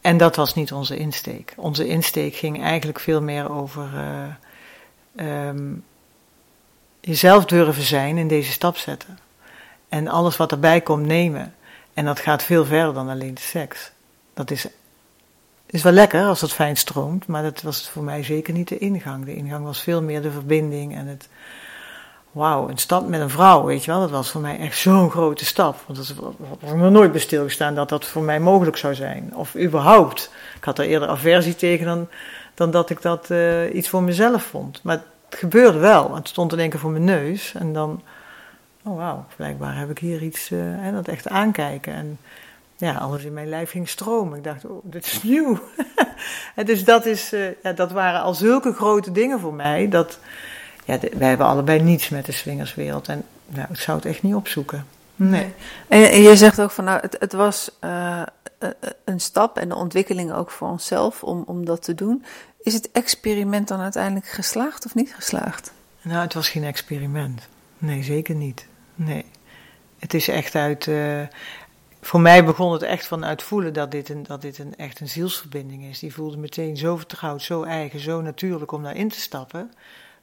[0.00, 1.54] En dat was niet onze insteek.
[1.56, 3.90] Onze insteek ging eigenlijk veel meer over
[5.16, 5.84] uh, um,
[7.00, 9.18] jezelf durven zijn en deze stap zetten.
[9.88, 11.54] En alles wat erbij komt nemen.
[11.94, 13.90] En dat gaat veel verder dan alleen de seks.
[14.34, 14.66] Dat is,
[15.66, 18.78] is wel lekker als het fijn stroomt, maar dat was voor mij zeker niet de
[18.78, 19.24] ingang.
[19.24, 21.28] De ingang was veel meer de verbinding en het
[22.38, 25.10] wauw, een stap met een vrouw, weet je wel, dat was voor mij echt zo'n
[25.10, 25.76] grote stap.
[25.86, 26.14] Want dat
[26.60, 29.30] was nog nooit bij stilgestaan dat dat voor mij mogelijk zou zijn.
[29.34, 30.32] Of überhaupt.
[30.56, 32.08] Ik had er eerder aversie tegen
[32.54, 34.82] dan, dat ik dat uh, iets voor mezelf vond.
[34.82, 36.14] Maar het gebeurde wel.
[36.14, 37.54] Het stond in één keer voor mijn neus.
[37.54, 38.02] En dan,
[38.84, 41.94] oh wauw, blijkbaar heb ik hier iets, uh, hè, dat echt aankijken.
[41.94, 42.18] En
[42.76, 44.38] ja, alles in mijn lijf ging stromen.
[44.38, 45.60] Ik dacht, oh, dit is nieuw.
[46.64, 50.18] dus dat, is, uh, ja, dat waren al zulke grote dingen voor mij, dat
[50.88, 53.08] ja, wij hebben allebei niets met de swingerswereld.
[53.08, 54.86] En nou, ik zou het echt niet opzoeken.
[55.16, 55.54] Nee.
[55.88, 58.22] En, en je zegt ook van nou, het, het was uh,
[59.04, 62.24] een stap en de ontwikkeling ook voor onszelf om, om dat te doen.
[62.60, 65.72] Is het experiment dan uiteindelijk geslaagd of niet geslaagd?
[66.02, 67.48] Nou, het was geen experiment.
[67.78, 68.66] Nee, zeker niet.
[68.94, 69.24] Nee.
[69.98, 70.86] Het is echt uit.
[70.86, 71.22] Uh,
[72.00, 75.08] voor mij begon het echt vanuit voelen dat dit, een, dat dit een, echt een
[75.08, 75.98] zielsverbinding is.
[75.98, 79.72] Die voelde meteen zo vertrouwd, zo eigen, zo natuurlijk om daarin te stappen.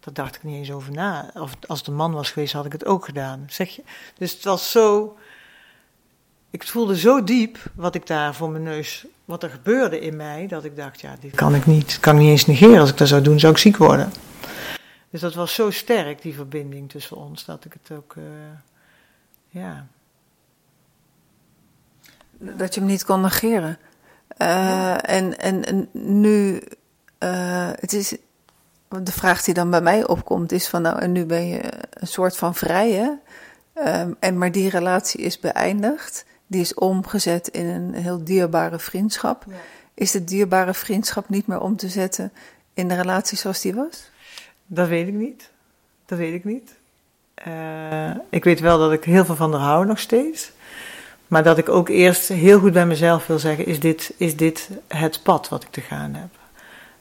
[0.06, 1.32] Daar dacht ik niet eens over na.
[1.34, 3.46] Of als het een man was geweest, had ik het ook gedaan.
[3.50, 3.84] Zeg je?
[4.18, 5.18] Dus het was zo.
[6.50, 9.06] Ik voelde zo diep wat ik daar voor mijn neus.
[9.26, 10.48] Wat er gebeurde in mij.
[10.48, 12.00] Dat ik dacht: ja, dit kan ik niet.
[12.00, 12.80] Kan ik niet eens negeren.
[12.80, 14.12] Als ik dat zou doen, zou ik ziek worden.
[15.10, 17.46] Dus dat was zo sterk, die verbinding tussen ons.
[17.46, 18.16] Dat ik het ook.
[18.16, 18.24] Uh,
[19.48, 19.88] ja.
[22.38, 23.78] Dat je hem niet kon negeren.
[24.38, 25.02] Uh, ja.
[25.02, 26.62] en, en, en nu.
[27.20, 28.16] Uh, het is
[28.88, 32.08] de vraag die dan bij mij opkomt is van nou, en nu ben je een
[32.08, 33.20] soort van vrije,
[33.76, 39.46] um, en maar die relatie is beëindigd, die is omgezet in een heel dierbare vriendschap.
[39.48, 39.56] Ja.
[39.94, 42.32] Is de dierbare vriendschap niet meer om te zetten
[42.74, 44.10] in de relatie zoals die was?
[44.66, 45.50] Dat weet ik niet.
[46.06, 46.76] Dat weet ik niet.
[47.48, 50.52] Uh, ik weet wel dat ik heel veel van haar hou nog steeds.
[51.28, 54.70] Maar dat ik ook eerst heel goed bij mezelf wil zeggen: is dit, is dit
[54.88, 56.30] het pad wat ik te gaan heb?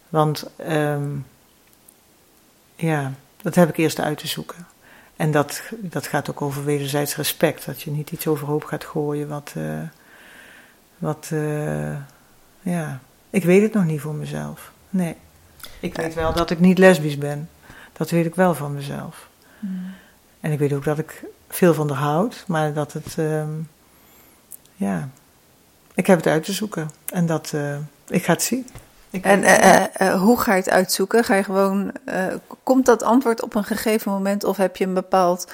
[0.08, 1.26] Want um,
[2.74, 3.12] ja,
[3.42, 4.66] dat heb ik eerst uit te zoeken.
[5.16, 7.66] En dat, dat gaat ook over wederzijds respect.
[7.66, 9.54] Dat je niet iets overhoop gaat gooien wat.
[9.56, 9.80] Uh,
[10.98, 11.96] wat uh,
[12.62, 13.00] ja,
[13.30, 14.72] ik weet het nog niet voor mezelf.
[14.90, 15.16] Nee.
[15.80, 17.48] Ik weet wel dat ik niet lesbisch ben.
[17.92, 19.28] Dat weet ik wel van mezelf.
[19.58, 19.94] Mm.
[20.40, 23.16] En ik weet ook dat ik veel van haar houd, maar dat het.
[23.18, 23.44] Uh,
[24.74, 25.08] ja.
[25.94, 26.90] Ik heb het uit te zoeken.
[27.06, 27.52] En dat.
[27.54, 27.76] Uh,
[28.08, 28.66] ik ga het zien.
[29.22, 31.24] En uh, uh, hoe ga je het uitzoeken?
[31.24, 32.24] Ga je gewoon, uh,
[32.62, 35.52] komt dat antwoord op een gegeven moment of heb je een bepaald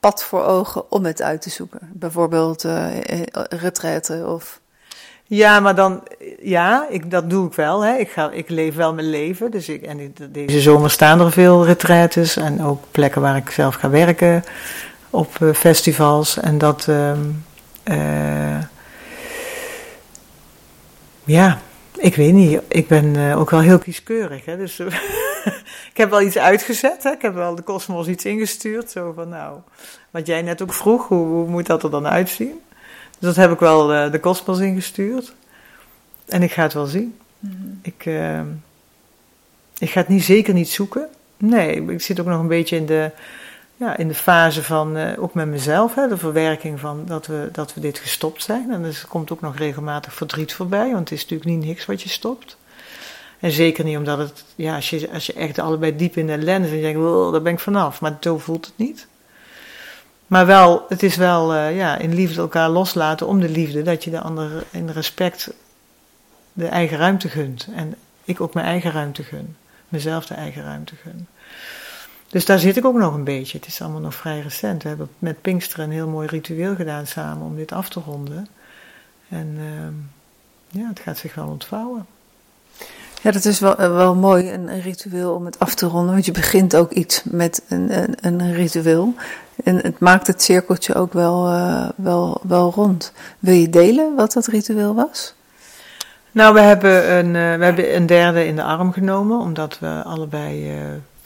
[0.00, 1.90] pad voor ogen om het uit te zoeken?
[1.92, 2.66] Bijvoorbeeld
[3.48, 4.60] retraite of...
[5.24, 6.02] Ja, maar dan,
[6.42, 7.84] ja, ik, dat doe ik wel.
[7.84, 7.96] Hè.
[7.96, 9.50] Ik, ga, ik leef wel mijn leven.
[9.50, 13.74] Dus ik, en deze zomer staan er veel retraites en ook plekken waar ik zelf
[13.74, 14.44] ga werken
[15.10, 16.38] op festivals.
[16.38, 16.86] En dat,
[17.84, 18.58] uh,
[21.24, 21.58] ja,
[21.98, 22.60] ik weet niet.
[22.68, 24.44] Ik ben uh, ook wel heel kieskeurig.
[24.44, 24.56] Hè?
[24.56, 24.80] Dus,
[25.92, 27.02] ik heb wel iets uitgezet.
[27.02, 27.10] Hè?
[27.10, 28.90] Ik heb wel de kosmos iets ingestuurd.
[28.90, 29.58] Zo van, nou,
[30.10, 32.60] wat jij net ook vroeg, hoe, hoe moet dat er dan uitzien?
[33.18, 35.34] Dus dat heb ik wel uh, de kosmos ingestuurd.
[36.26, 37.18] En ik ga het wel zien.
[37.38, 37.78] Mm -hmm.
[37.82, 38.40] ik, uh,
[39.78, 41.08] ik ga het niet, zeker niet zoeken.
[41.36, 43.10] Nee, ik zit ook nog een beetje in de
[43.78, 47.48] ja, in de fase van, uh, ook met mezelf, hè, de verwerking van dat we,
[47.52, 48.70] dat we dit gestopt zijn.
[48.70, 52.02] En er komt ook nog regelmatig verdriet voorbij, want het is natuurlijk niet niks wat
[52.02, 52.56] je stopt.
[53.38, 56.32] En zeker niet omdat het, ja, als je, als je echt allebei diep in de
[56.32, 58.00] ellende zit, denk je, daar ben ik vanaf.
[58.00, 59.06] Maar zo voelt het niet.
[60.26, 64.04] Maar wel, het is wel, uh, ja, in liefde elkaar loslaten om de liefde, dat
[64.04, 65.50] je de ander in respect
[66.52, 67.68] de eigen ruimte gunt.
[67.74, 69.56] En ik ook mijn eigen ruimte gun.
[69.88, 71.26] Mezelf de eigen ruimte gun.
[72.28, 73.58] Dus daar zit ik ook nog een beetje.
[73.58, 74.82] Het is allemaal nog vrij recent.
[74.82, 78.48] We hebben met Pinkster een heel mooi ritueel gedaan samen om dit af te ronden.
[79.28, 82.06] En uh, ja, het gaat zich wel ontvouwen.
[83.22, 86.12] Ja, dat is wel, wel mooi, een, ritueel om het af te ronden.
[86.12, 89.14] Want je begint ook iets met een, een, een ritueel.
[89.64, 93.12] En het maakt het cirkeltje ook wel, uh, wel, wel rond.
[93.38, 95.34] Wil je delen wat dat ritueel was?
[96.30, 100.02] Nou, we hebben een, uh, we hebben een derde in de arm genomen, omdat we
[100.04, 100.72] allebei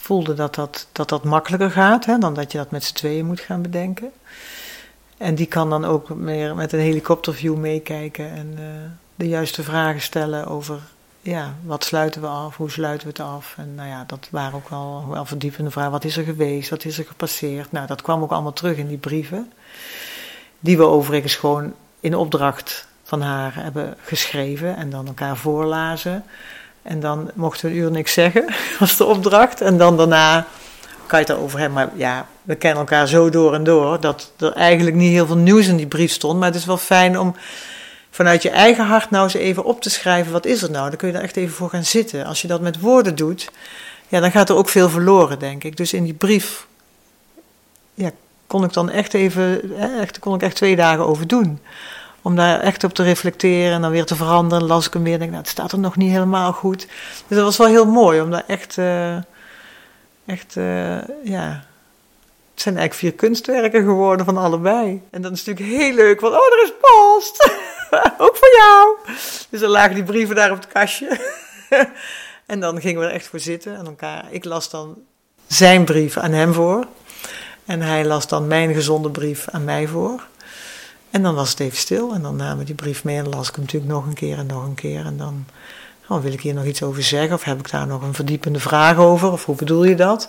[0.03, 3.25] voelden dat dat, dat dat makkelijker gaat hè, dan dat je dat met z'n tweeën
[3.25, 4.11] moet gaan bedenken.
[5.17, 8.57] En die kan dan ook meer met een helikopterview meekijken en
[9.15, 10.79] de juiste vragen stellen over
[11.23, 13.53] ja, wat sluiten we af, hoe sluiten we het af.
[13.57, 15.91] En nou ja, dat waren ook wel, wel verdiepende vragen.
[15.91, 17.71] Wat is er geweest, wat is er gepasseerd?
[17.71, 19.51] Nou, dat kwam ook allemaal terug in die brieven.
[20.59, 26.23] Die we overigens gewoon in opdracht van haar hebben geschreven en dan elkaar voorlazen.
[26.83, 28.45] En dan mochten we een uur niks zeggen,
[28.79, 29.61] was de opdracht.
[29.61, 30.47] En dan daarna
[31.05, 31.77] kan je het erover hebben.
[31.77, 35.37] Maar ja, we kennen elkaar zo door en door dat er eigenlijk niet heel veel
[35.37, 36.39] nieuws in die brief stond.
[36.39, 37.35] Maar het is wel fijn om
[38.09, 40.89] vanuit je eigen hart nou eens even op te schrijven, wat is er nou?
[40.89, 42.25] Dan kun je er echt even voor gaan zitten.
[42.25, 43.51] Als je dat met woorden doet,
[44.07, 45.77] ja, dan gaat er ook veel verloren, denk ik.
[45.77, 46.67] Dus in die brief,
[47.93, 48.11] ja,
[48.47, 51.59] kon ik dan echt even, echt, kon ik echt twee dagen over doen.
[52.23, 54.67] Om daar echt op te reflecteren en dan weer te veranderen.
[54.67, 56.87] las ik hem weer en denk, nou, het staat er nog niet helemaal goed.
[57.27, 59.15] Dus dat was wel heel mooi, om daar echt, uh,
[60.25, 61.63] echt, uh, ja...
[62.53, 65.01] Het zijn eigenlijk vier kunstwerken geworden van allebei.
[65.09, 67.49] En dat is natuurlijk heel leuk, want oh, er is post!
[68.25, 68.97] ook voor jou.
[69.49, 71.19] Dus dan lagen die brieven daar op het kastje.
[72.45, 74.25] en dan gingen we er echt voor zitten en elkaar.
[74.29, 74.97] Ik las dan
[75.47, 76.87] zijn brief aan hem voor.
[77.65, 80.27] En hij las dan mijn gezonde brief aan mij voor.
[81.13, 82.13] En dan was het even stil.
[82.13, 84.37] En dan namen we die brief mee en las ik hem natuurlijk nog een keer
[84.37, 85.05] en nog een keer.
[85.05, 85.45] En dan
[86.07, 87.35] oh, wil ik hier nog iets over zeggen?
[87.35, 89.31] Of heb ik daar nog een verdiepende vraag over?
[89.31, 90.27] Of hoe bedoel je dat?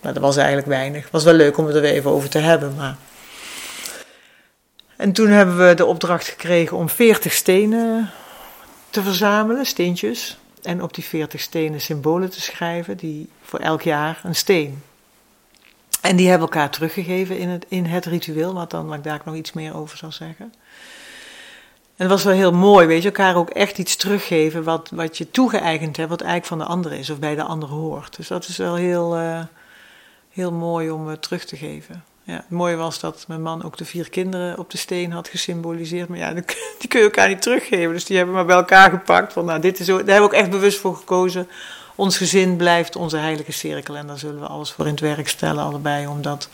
[0.00, 1.02] Nou, dat was eigenlijk weinig.
[1.02, 2.96] Het was wel leuk om het er even over te hebben, maar
[4.96, 8.10] en toen hebben we de opdracht gekregen om 40 stenen
[8.90, 10.38] te verzamelen, steentjes.
[10.62, 14.82] En op die 40 stenen symbolen te schrijven, die voor elk jaar een steen.
[16.04, 19.34] En die hebben elkaar teruggegeven in het, in het ritueel, wat dan, ik daar nog
[19.34, 20.52] iets meer over zal zeggen.
[21.96, 25.18] En het was wel heel mooi, weet je, elkaar ook echt iets teruggeven wat, wat
[25.18, 28.16] je toegeëigend hebt, wat eigenlijk van de ander is of bij de ander hoort.
[28.16, 29.40] Dus dat is wel heel, uh,
[30.30, 32.04] heel mooi om uh, terug te geven.
[32.22, 35.28] Ja, het mooie was dat mijn man ook de vier kinderen op de steen had
[35.28, 36.08] gesymboliseerd.
[36.08, 36.32] Maar ja,
[36.78, 37.92] die kun je elkaar niet teruggeven.
[37.92, 39.32] Dus die hebben we maar bij elkaar gepakt.
[39.32, 41.48] Van, nou, dit is daar hebben we ook echt bewust voor gekozen.
[41.94, 43.96] Ons gezin blijft onze heilige cirkel.
[43.96, 46.06] En daar zullen we alles voor in het werk stellen, allebei.
[46.06, 46.48] Om dat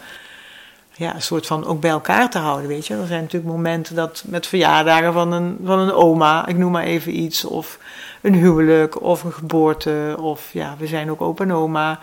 [0.95, 2.95] ja, een soort van ook bij elkaar te houden, weet je.
[2.95, 6.85] Er zijn natuurlijk momenten dat met verjaardagen van een, van een oma, ik noem maar
[6.85, 7.45] even iets.
[7.45, 7.79] Of
[8.21, 10.17] een huwelijk, of een geboorte.
[10.19, 11.99] Of ja, we zijn ook opa en oma.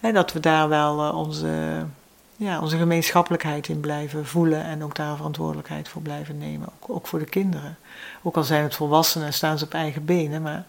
[0.00, 1.84] Hè, dat we daar wel uh, onze
[2.36, 6.68] ja, onze gemeenschappelijkheid in blijven voelen en ook daar verantwoordelijkheid voor blijven nemen.
[6.68, 7.76] Ook, ook, voor de kinderen.
[8.22, 10.64] Ook al zijn het volwassenen en staan ze op eigen benen, maar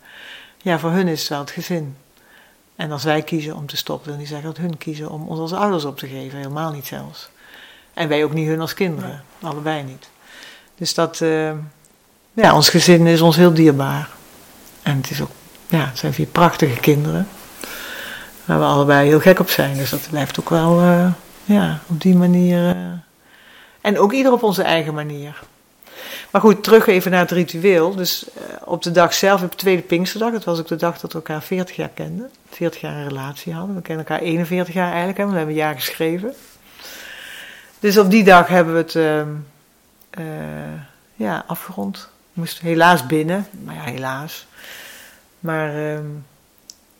[0.58, 1.96] ja, voor hun is het wel het gezin.
[2.76, 5.40] En als wij kiezen om te stoppen, dan die zeggen dat hun kiezen om ons
[5.40, 7.30] als ouders op te geven, helemaal niet zelfs.
[7.94, 10.10] En wij ook niet hun als kinderen, allebei niet.
[10.76, 11.52] Dus dat, uh,
[12.34, 14.10] ja, ons gezin is ons heel dierbaar.
[14.82, 15.32] En het is ook,
[15.68, 17.28] ja, het zijn vier prachtige kinderen.
[18.46, 20.82] Waar we allebei heel gek op zijn, dus dat blijft ook wel.
[20.82, 21.12] Uh,
[21.44, 22.76] ja, op die manier.
[22.76, 22.92] Uh,
[23.82, 25.42] en ook ieder op onze eigen manier.
[26.32, 27.96] Maar goed, terug even naar het ritueel.
[27.96, 31.00] Dus uh, op de dag zelf, op de tweede Pinksterdag, dat was ook de dag
[31.00, 32.30] dat we elkaar 40 jaar kenden.
[32.50, 33.76] 40 jaar een relatie hadden.
[33.76, 36.34] We kennen elkaar 41 jaar eigenlijk, hè, we hebben een jaar geschreven.
[37.80, 38.96] Dus op die dag hebben we het
[40.20, 40.26] uh,
[41.16, 42.10] ja, afgerond.
[42.34, 44.48] We moesten helaas binnen, maar ja, helaas.
[45.40, 46.06] Maar ehm,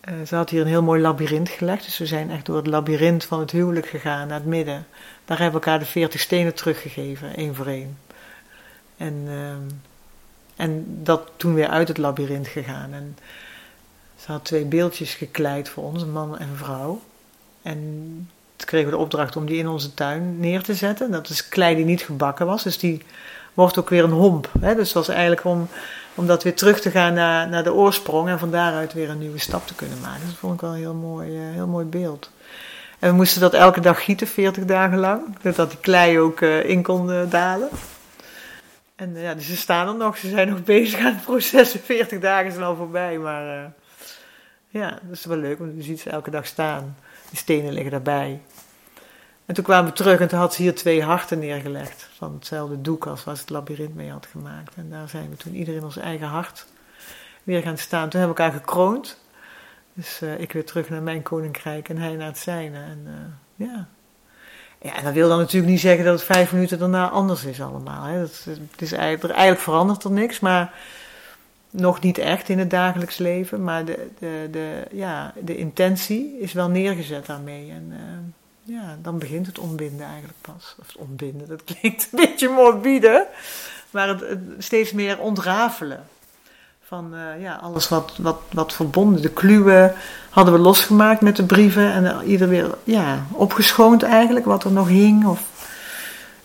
[0.10, 1.84] uh, ze had hier een heel mooi labyrint gelegd.
[1.84, 4.88] Dus we zijn echt door het labyrint van het huwelijk gegaan naar het midden.
[5.26, 7.98] Daar hebben we elkaar de veertig stenen teruggegeven, één voor één.
[9.04, 9.52] En, uh,
[10.56, 12.94] en dat toen weer uit het labyrint gegaan.
[12.94, 13.18] En
[14.16, 17.02] ze had twee beeldjes gekleid voor ons, een man en een vrouw.
[17.62, 17.80] En
[18.56, 21.12] toen kregen we de opdracht om die in onze tuin neer te zetten.
[21.12, 23.02] Dat is klei die niet gebakken was, dus die
[23.54, 24.52] wordt ook weer een homp.
[24.60, 24.76] Hè?
[24.76, 25.68] Dus dat was eigenlijk om
[26.16, 29.20] om dat weer terug te gaan naar, naar de oorsprong en van daaruit weer een
[29.20, 30.26] nieuwe stap te kunnen maken.
[30.26, 32.30] Dat vond ik wel een heel mooi, uh, heel mooi beeld.
[33.00, 36.70] En we moesten dat elke dag gieten, 40 dagen lang, zodat die klei ook uh,
[36.70, 37.70] in kon dalen.
[39.04, 41.76] En ja, dus ze staan er nog, ze zijn nog bezig aan het proces.
[41.86, 43.74] 40 dagen zijn al voorbij, maar
[44.68, 46.98] ja, dat is wel leuk, want je ziet ze elke dag staan.
[47.30, 48.42] Die stenen liggen daarbij.
[49.46, 52.10] En toen kwamen we terug en toen had ze hier twee harten neergelegd.
[52.18, 54.76] Van hetzelfde doek als waar ze het labyrint mee had gemaakt.
[54.76, 56.66] En daar zijn we toen ieder in ons eigen hart
[57.44, 58.10] weer gaan staan.
[58.10, 59.20] Toen hebben we elkaar gekroond.
[59.94, 62.78] Dus uh, ik weer terug naar mijn koninkrijk en hij naar het zijne.
[62.78, 63.88] En uh, ja.
[64.84, 67.62] Ja, en dat wil dan natuurlijk niet zeggen dat het vijf minuten daarna anders is
[67.62, 68.04] allemaal.
[68.04, 68.20] Hè.
[68.20, 70.74] Dat, het is eigenlijk, er verandert er niks, maar
[71.70, 76.54] nog niet echt in het dagelijks leven, maar de, de, de, ja, de intentie is
[76.54, 77.70] wel neergezet daarmee.
[77.70, 80.76] En uh, ja, dan begint het ontbinden eigenlijk pas.
[80.80, 83.28] Of het ontbinden, dat klinkt een beetje morbide,
[83.90, 86.08] maar het steeds meer ontrafelen.
[86.94, 89.94] Van uh, ja, alles wat, wat, wat verbonden, de kluwen
[90.30, 94.72] hadden we losgemaakt met de brieven en uh, ieder weer ja, opgeschoond eigenlijk, wat er
[94.72, 95.26] nog hing.
[95.26, 95.42] Of...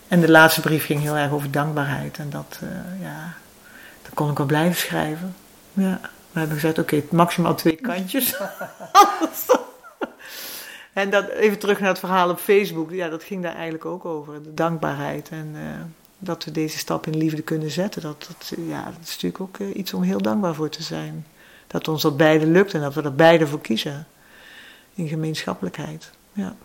[0.07, 2.59] En de laatste brief ging heel erg over dankbaarheid en dat,
[3.01, 3.33] ja,
[4.01, 5.35] dan kon ik wel blijven schrijven.
[5.73, 5.99] Ja,
[6.31, 8.37] we hebben gezegd, oké, maximaal twee kantjes.
[10.93, 12.91] en dat, even terug naar het verhaal op Facebook.
[12.91, 14.43] Ja, dat ging daar eigenlijk ook over.
[14.43, 15.55] De dankbaarheid en
[16.19, 18.01] dat we deze stap in liefde kunnen zetten.
[18.01, 21.25] Dat, dat, ja, dat is natuurlijk ook uh, iets om heel dankbaar voor te zijn.
[21.67, 24.07] Dat ons dat beide lukt en dat we er beide voor kiezen.
[24.93, 26.55] In gemeenschappelijkheid, ja.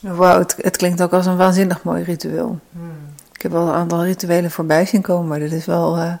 [0.00, 2.58] Wauw, het, het, klinkt ook als een waanzinnig mooi ritueel.
[2.72, 3.14] Hmm.
[3.32, 6.12] Ik heb wel een aantal rituelen voorbij zien komen, maar dit is wel uh,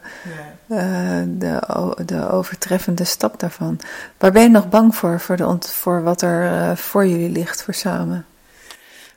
[0.66, 1.20] ja.
[1.22, 1.60] uh, de,
[2.04, 3.80] de overtreffende stap daarvan.
[4.18, 7.62] Waar ben je nog bang voor, voor, de, voor wat er uh, voor jullie ligt,
[7.62, 8.26] voor samen?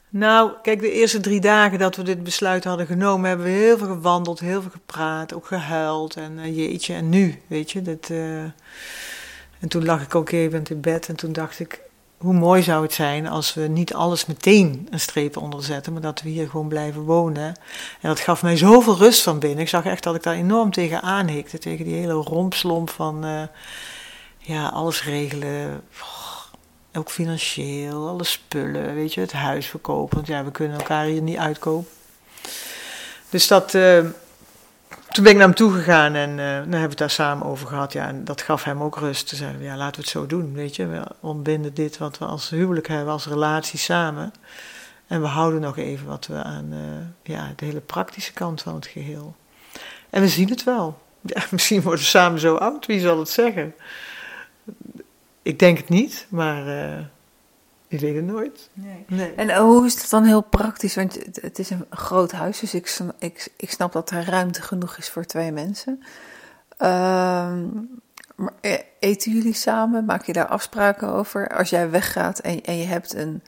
[0.09, 3.77] Nou, kijk, de eerste drie dagen dat we dit besluit hadden genomen, hebben we heel
[3.77, 7.81] veel gewandeld, heel veel gepraat, ook gehuild en jeetje, en nu, weet je.
[7.81, 8.09] Dat,
[9.59, 11.81] en toen lag ik ook even in bed en toen dacht ik,
[12.19, 16.01] hoe mooi zou het zijn als we niet alles meteen een streep onder zetten, maar
[16.01, 17.45] dat we hier gewoon blijven wonen.
[18.01, 19.59] En dat gaf mij zoveel rust van binnen.
[19.59, 23.41] Ik zag echt dat ik daar enorm tegen aanhikte, tegen die hele rompslomp van uh,
[24.37, 25.81] ja, alles regelen.
[26.93, 30.15] Ook financieel, alle spullen, weet je, het huis verkopen.
[30.15, 31.91] Want ja, we kunnen elkaar hier niet uitkopen.
[33.29, 33.99] Dus dat, uh,
[35.09, 37.47] toen ben ik naar hem toe gegaan en uh, dan hebben we het daar samen
[37.47, 37.93] over gehad.
[37.93, 39.27] Ja, en dat gaf hem ook rust.
[39.27, 40.87] Toen zeiden ja, laten we het zo doen, weet je.
[40.87, 44.33] We ontbinden dit wat we als huwelijk hebben, als relatie samen.
[45.07, 46.79] En we houden nog even wat we aan uh,
[47.35, 49.35] ja, de hele praktische kant van het geheel.
[50.09, 50.99] En we zien het wel.
[51.21, 53.73] Ja, misschien worden we samen zo oud, wie zal het zeggen?
[55.49, 56.67] Ik denk het niet, maar...
[56.67, 57.05] Uh,
[57.87, 58.69] ik weet het nooit.
[58.73, 59.05] Nee.
[59.07, 59.33] nee.
[59.33, 60.95] En hoe is het dan heel praktisch?
[60.95, 64.97] Want het is een groot huis, dus ik, ik, ik snap dat er ruimte genoeg
[64.97, 66.03] is voor twee mensen.
[66.77, 66.87] Uh,
[68.35, 70.05] maar e-, eten jullie samen?
[70.05, 71.47] Maak je daar afspraken over?
[71.57, 73.43] Als jij weggaat en, en je hebt een,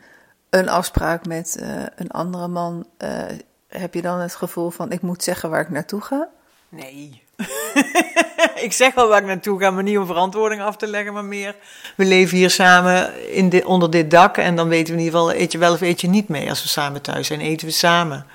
[0.50, 3.26] een afspraak met uh, een andere man, uh,
[3.68, 6.28] heb je dan het gevoel van ik moet zeggen waar ik naartoe ga?
[6.70, 7.24] Nee.
[8.68, 11.26] ik zeg wel waar ik naartoe ga, maar niet om verantwoording af te leggen, maar
[11.26, 11.56] meer.
[11.96, 15.36] We leven hier samen in onder dit dak en dan weten we in ieder geval,
[15.36, 16.50] eet je wel of eet je niet mee.
[16.50, 18.26] Als we samen thuis zijn, eten we samen.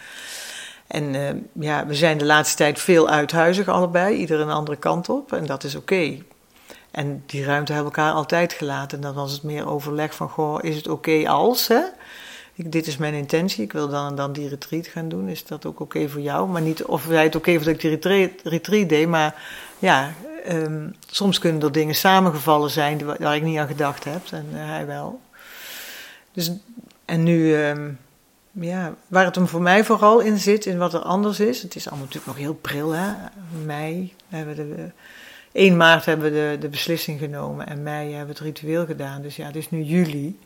[0.86, 5.08] En uh, ja, we zijn de laatste tijd veel uithuizig allebei, ieder een andere kant
[5.08, 6.18] op en dat is oké.
[6.90, 8.98] En die ruimte hebben we elkaar altijd gelaten.
[8.98, 11.80] En dan was het meer overleg van, goh, is het oké als, hè?
[12.56, 15.28] Ik, dit is mijn intentie, ik wil dan dan die retreat gaan doen.
[15.28, 16.48] Is dat ook oké voor jou?
[16.48, 19.42] Maar niet of jij het oké okay dat ik die retreat, retreat deed, maar
[19.78, 20.12] ja,
[20.48, 24.58] um, soms kunnen er dingen samengevallen zijn waar ik niet aan gedacht heb en uh,
[24.58, 25.20] hij wel.
[26.32, 26.52] Dus,
[27.04, 27.98] en nu, um,
[28.50, 31.62] ja, waar het hem voor mij vooral in zit, in wat er anders is.
[31.62, 33.12] Het is allemaal natuurlijk nog heel pril, hè.
[33.64, 34.90] Mei, hebben we de,
[35.52, 39.22] 1 maart hebben we de, de beslissing genomen en mei hebben we het ritueel gedaan.
[39.22, 40.38] Dus ja, het is nu juli.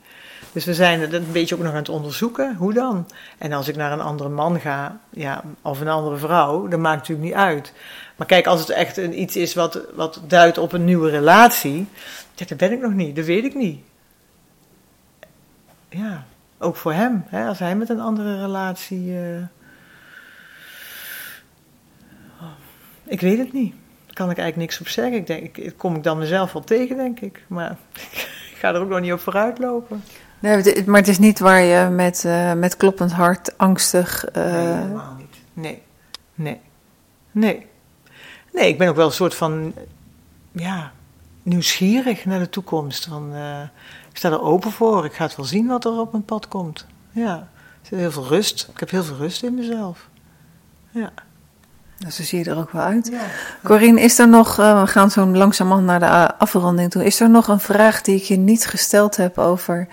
[0.53, 2.57] Dus we zijn het een beetje ook nog aan het onderzoeken.
[2.57, 3.07] Hoe dan?
[3.39, 6.99] En als ik naar een andere man ga, ja, of een andere vrouw, dat maakt
[6.99, 7.73] natuurlijk niet uit.
[8.17, 11.87] Maar kijk, als het echt een, iets is wat, wat duidt op een nieuwe relatie,
[12.35, 13.81] ja, dat ben ik nog niet, dat weet ik niet.
[15.89, 16.25] Ja,
[16.59, 19.15] ook voor hem, hè, als hij met een andere relatie.
[22.41, 22.49] Oh,
[23.05, 23.75] ik weet het niet.
[24.07, 25.15] Daar kan ik eigenlijk niks op zeggen.
[25.15, 27.45] Ik denk, kom ik dan mezelf wel tegen, denk ik.
[27.47, 27.77] Maar
[28.53, 30.03] ik ga er ook nog niet op vooruit lopen.
[30.41, 34.25] Nee, maar het is niet waar je met, uh, met kloppend hart, angstig.
[34.37, 34.45] Uh...
[34.45, 35.37] Nee, helemaal niet.
[35.53, 35.83] Nee,
[36.35, 36.61] nee,
[37.31, 37.67] nee.
[38.53, 39.75] Nee, ik ben ook wel een soort van,
[40.53, 40.93] ja,
[41.43, 43.07] nieuwsgierig naar de toekomst.
[43.07, 43.61] Van, uh,
[44.11, 45.05] ik sta er open voor.
[45.05, 46.87] Ik ga het wel zien wat er op mijn pad komt.
[47.11, 48.69] Ja, er zit heel veel rust.
[48.73, 50.09] Ik heb heel veel rust in mezelf.
[50.91, 51.11] Ja.
[51.99, 53.09] Nou, zo zie je er ook wel uit.
[53.13, 53.25] Ja.
[53.65, 57.05] Corine, is er nog, uh, we gaan zo langzamerhand naar de afronding toe.
[57.05, 59.89] Is er nog een vraag die ik je niet gesteld heb over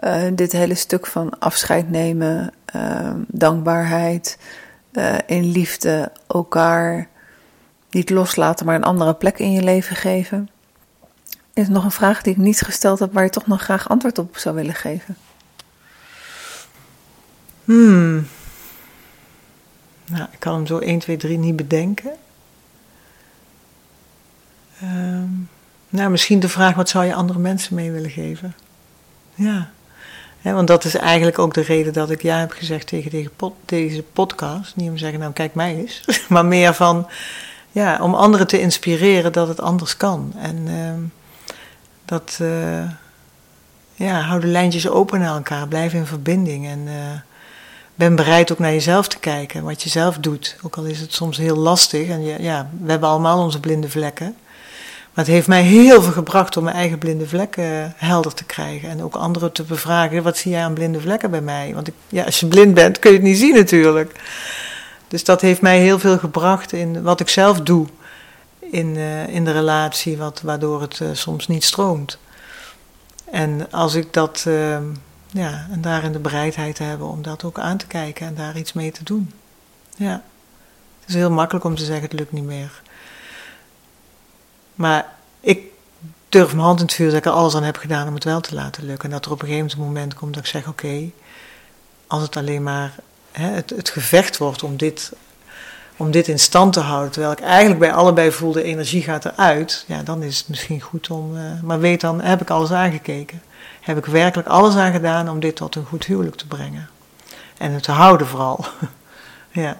[0.00, 4.38] uh, dit hele stuk van afscheid nemen, uh, dankbaarheid,
[5.26, 7.08] in liefde elkaar
[7.90, 10.48] niet loslaten, maar een andere plek in je leven geven.
[11.52, 14.18] Is nog een vraag die ik niet gesteld heb, waar je toch nog graag antwoord
[14.18, 15.16] op zou willen geven?
[17.64, 18.26] Hmm.
[20.06, 22.12] Nou, ik kan hem zo 1, 2, 3 niet bedenken.
[24.82, 25.48] Um,
[25.88, 28.54] nou, misschien de vraag: wat zou je andere mensen mee willen geven?
[29.34, 29.70] Ja.
[30.42, 33.28] Want dat is eigenlijk ook de reden dat ik ja heb gezegd tegen
[33.64, 34.76] deze podcast.
[34.76, 36.04] Niet om zeggen, nou kijk mij eens.
[36.28, 37.06] Maar meer van,
[37.70, 40.32] ja, om anderen te inspireren dat het anders kan.
[40.36, 41.00] En ehm,
[42.04, 42.90] dat, uh,
[43.94, 46.66] ja, hou de lijntjes open naar elkaar, blijf in verbinding.
[46.66, 46.94] En uh,
[47.94, 50.56] ben bereid ook naar jezelf te kijken, wat je zelf doet.
[50.62, 52.08] Ook al is het soms heel lastig.
[52.08, 54.36] En ja, we hebben allemaal onze blinde vlekken.
[55.18, 58.88] Maar het heeft mij heel veel gebracht om mijn eigen blinde vlekken helder te krijgen.
[58.88, 61.74] En ook anderen te bevragen, wat zie jij aan blinde vlekken bij mij?
[61.74, 64.20] Want ik, ja, als je blind bent kun je het niet zien natuurlijk.
[65.08, 67.86] Dus dat heeft mij heel veel gebracht in wat ik zelf doe
[68.58, 72.18] in, uh, in de relatie, wat, waardoor het uh, soms niet stroomt.
[73.30, 74.78] En als ik dat, uh,
[75.26, 78.56] ja, en daarin de bereidheid te hebben om dat ook aan te kijken en daar
[78.56, 79.32] iets mee te doen.
[79.96, 80.22] Ja.
[81.00, 82.82] Het is heel makkelijk om te zeggen, het lukt niet meer.
[84.78, 85.06] Maar
[85.40, 85.60] ik
[86.28, 88.24] durf mijn hand in het vuur dat ik er alles aan heb gedaan om het
[88.24, 89.04] wel te laten lukken.
[89.04, 91.10] En dat er op een gegeven moment komt dat ik zeg, oké,
[92.06, 92.94] als het alleen maar
[93.32, 95.12] hè, het, gevecht wordt om dit,
[95.96, 99.84] om dit in stand te houden, terwijl ik eigenlijk bij allebei voelde energie gaat eruit,
[99.86, 101.36] ja, dan is het misschien goed om.
[101.36, 103.42] Uh, maar weet dan, heb ik alles aangekeken?
[103.80, 106.88] Heb ik werkelijk alles aan gedaan om dit tot een goed huwelijk te brengen?
[107.56, 108.66] En het te houden vooral.
[109.50, 109.76] ja.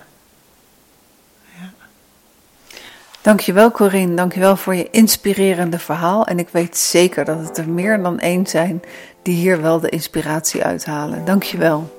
[3.28, 6.26] Dankjewel Corine, dankjewel voor je inspirerende verhaal.
[6.26, 8.80] En ik weet zeker dat het er meer dan één zijn
[9.22, 11.24] die hier wel de inspiratie uithalen.
[11.24, 11.96] Dankjewel.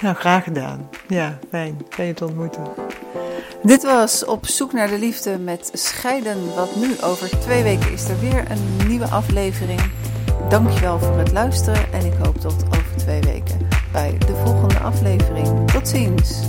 [0.00, 0.88] Nou, graag gedaan.
[1.08, 1.82] Ja, fijn.
[1.88, 2.62] Fijn je te ontmoeten.
[3.62, 6.54] Dit was Op zoek naar de liefde met Scheiden.
[6.54, 7.00] Wat nu?
[7.00, 9.80] Over twee weken is er weer een nieuwe aflevering.
[10.48, 15.70] Dankjewel voor het luisteren en ik hoop tot over twee weken bij de volgende aflevering.
[15.70, 16.40] Tot ziens!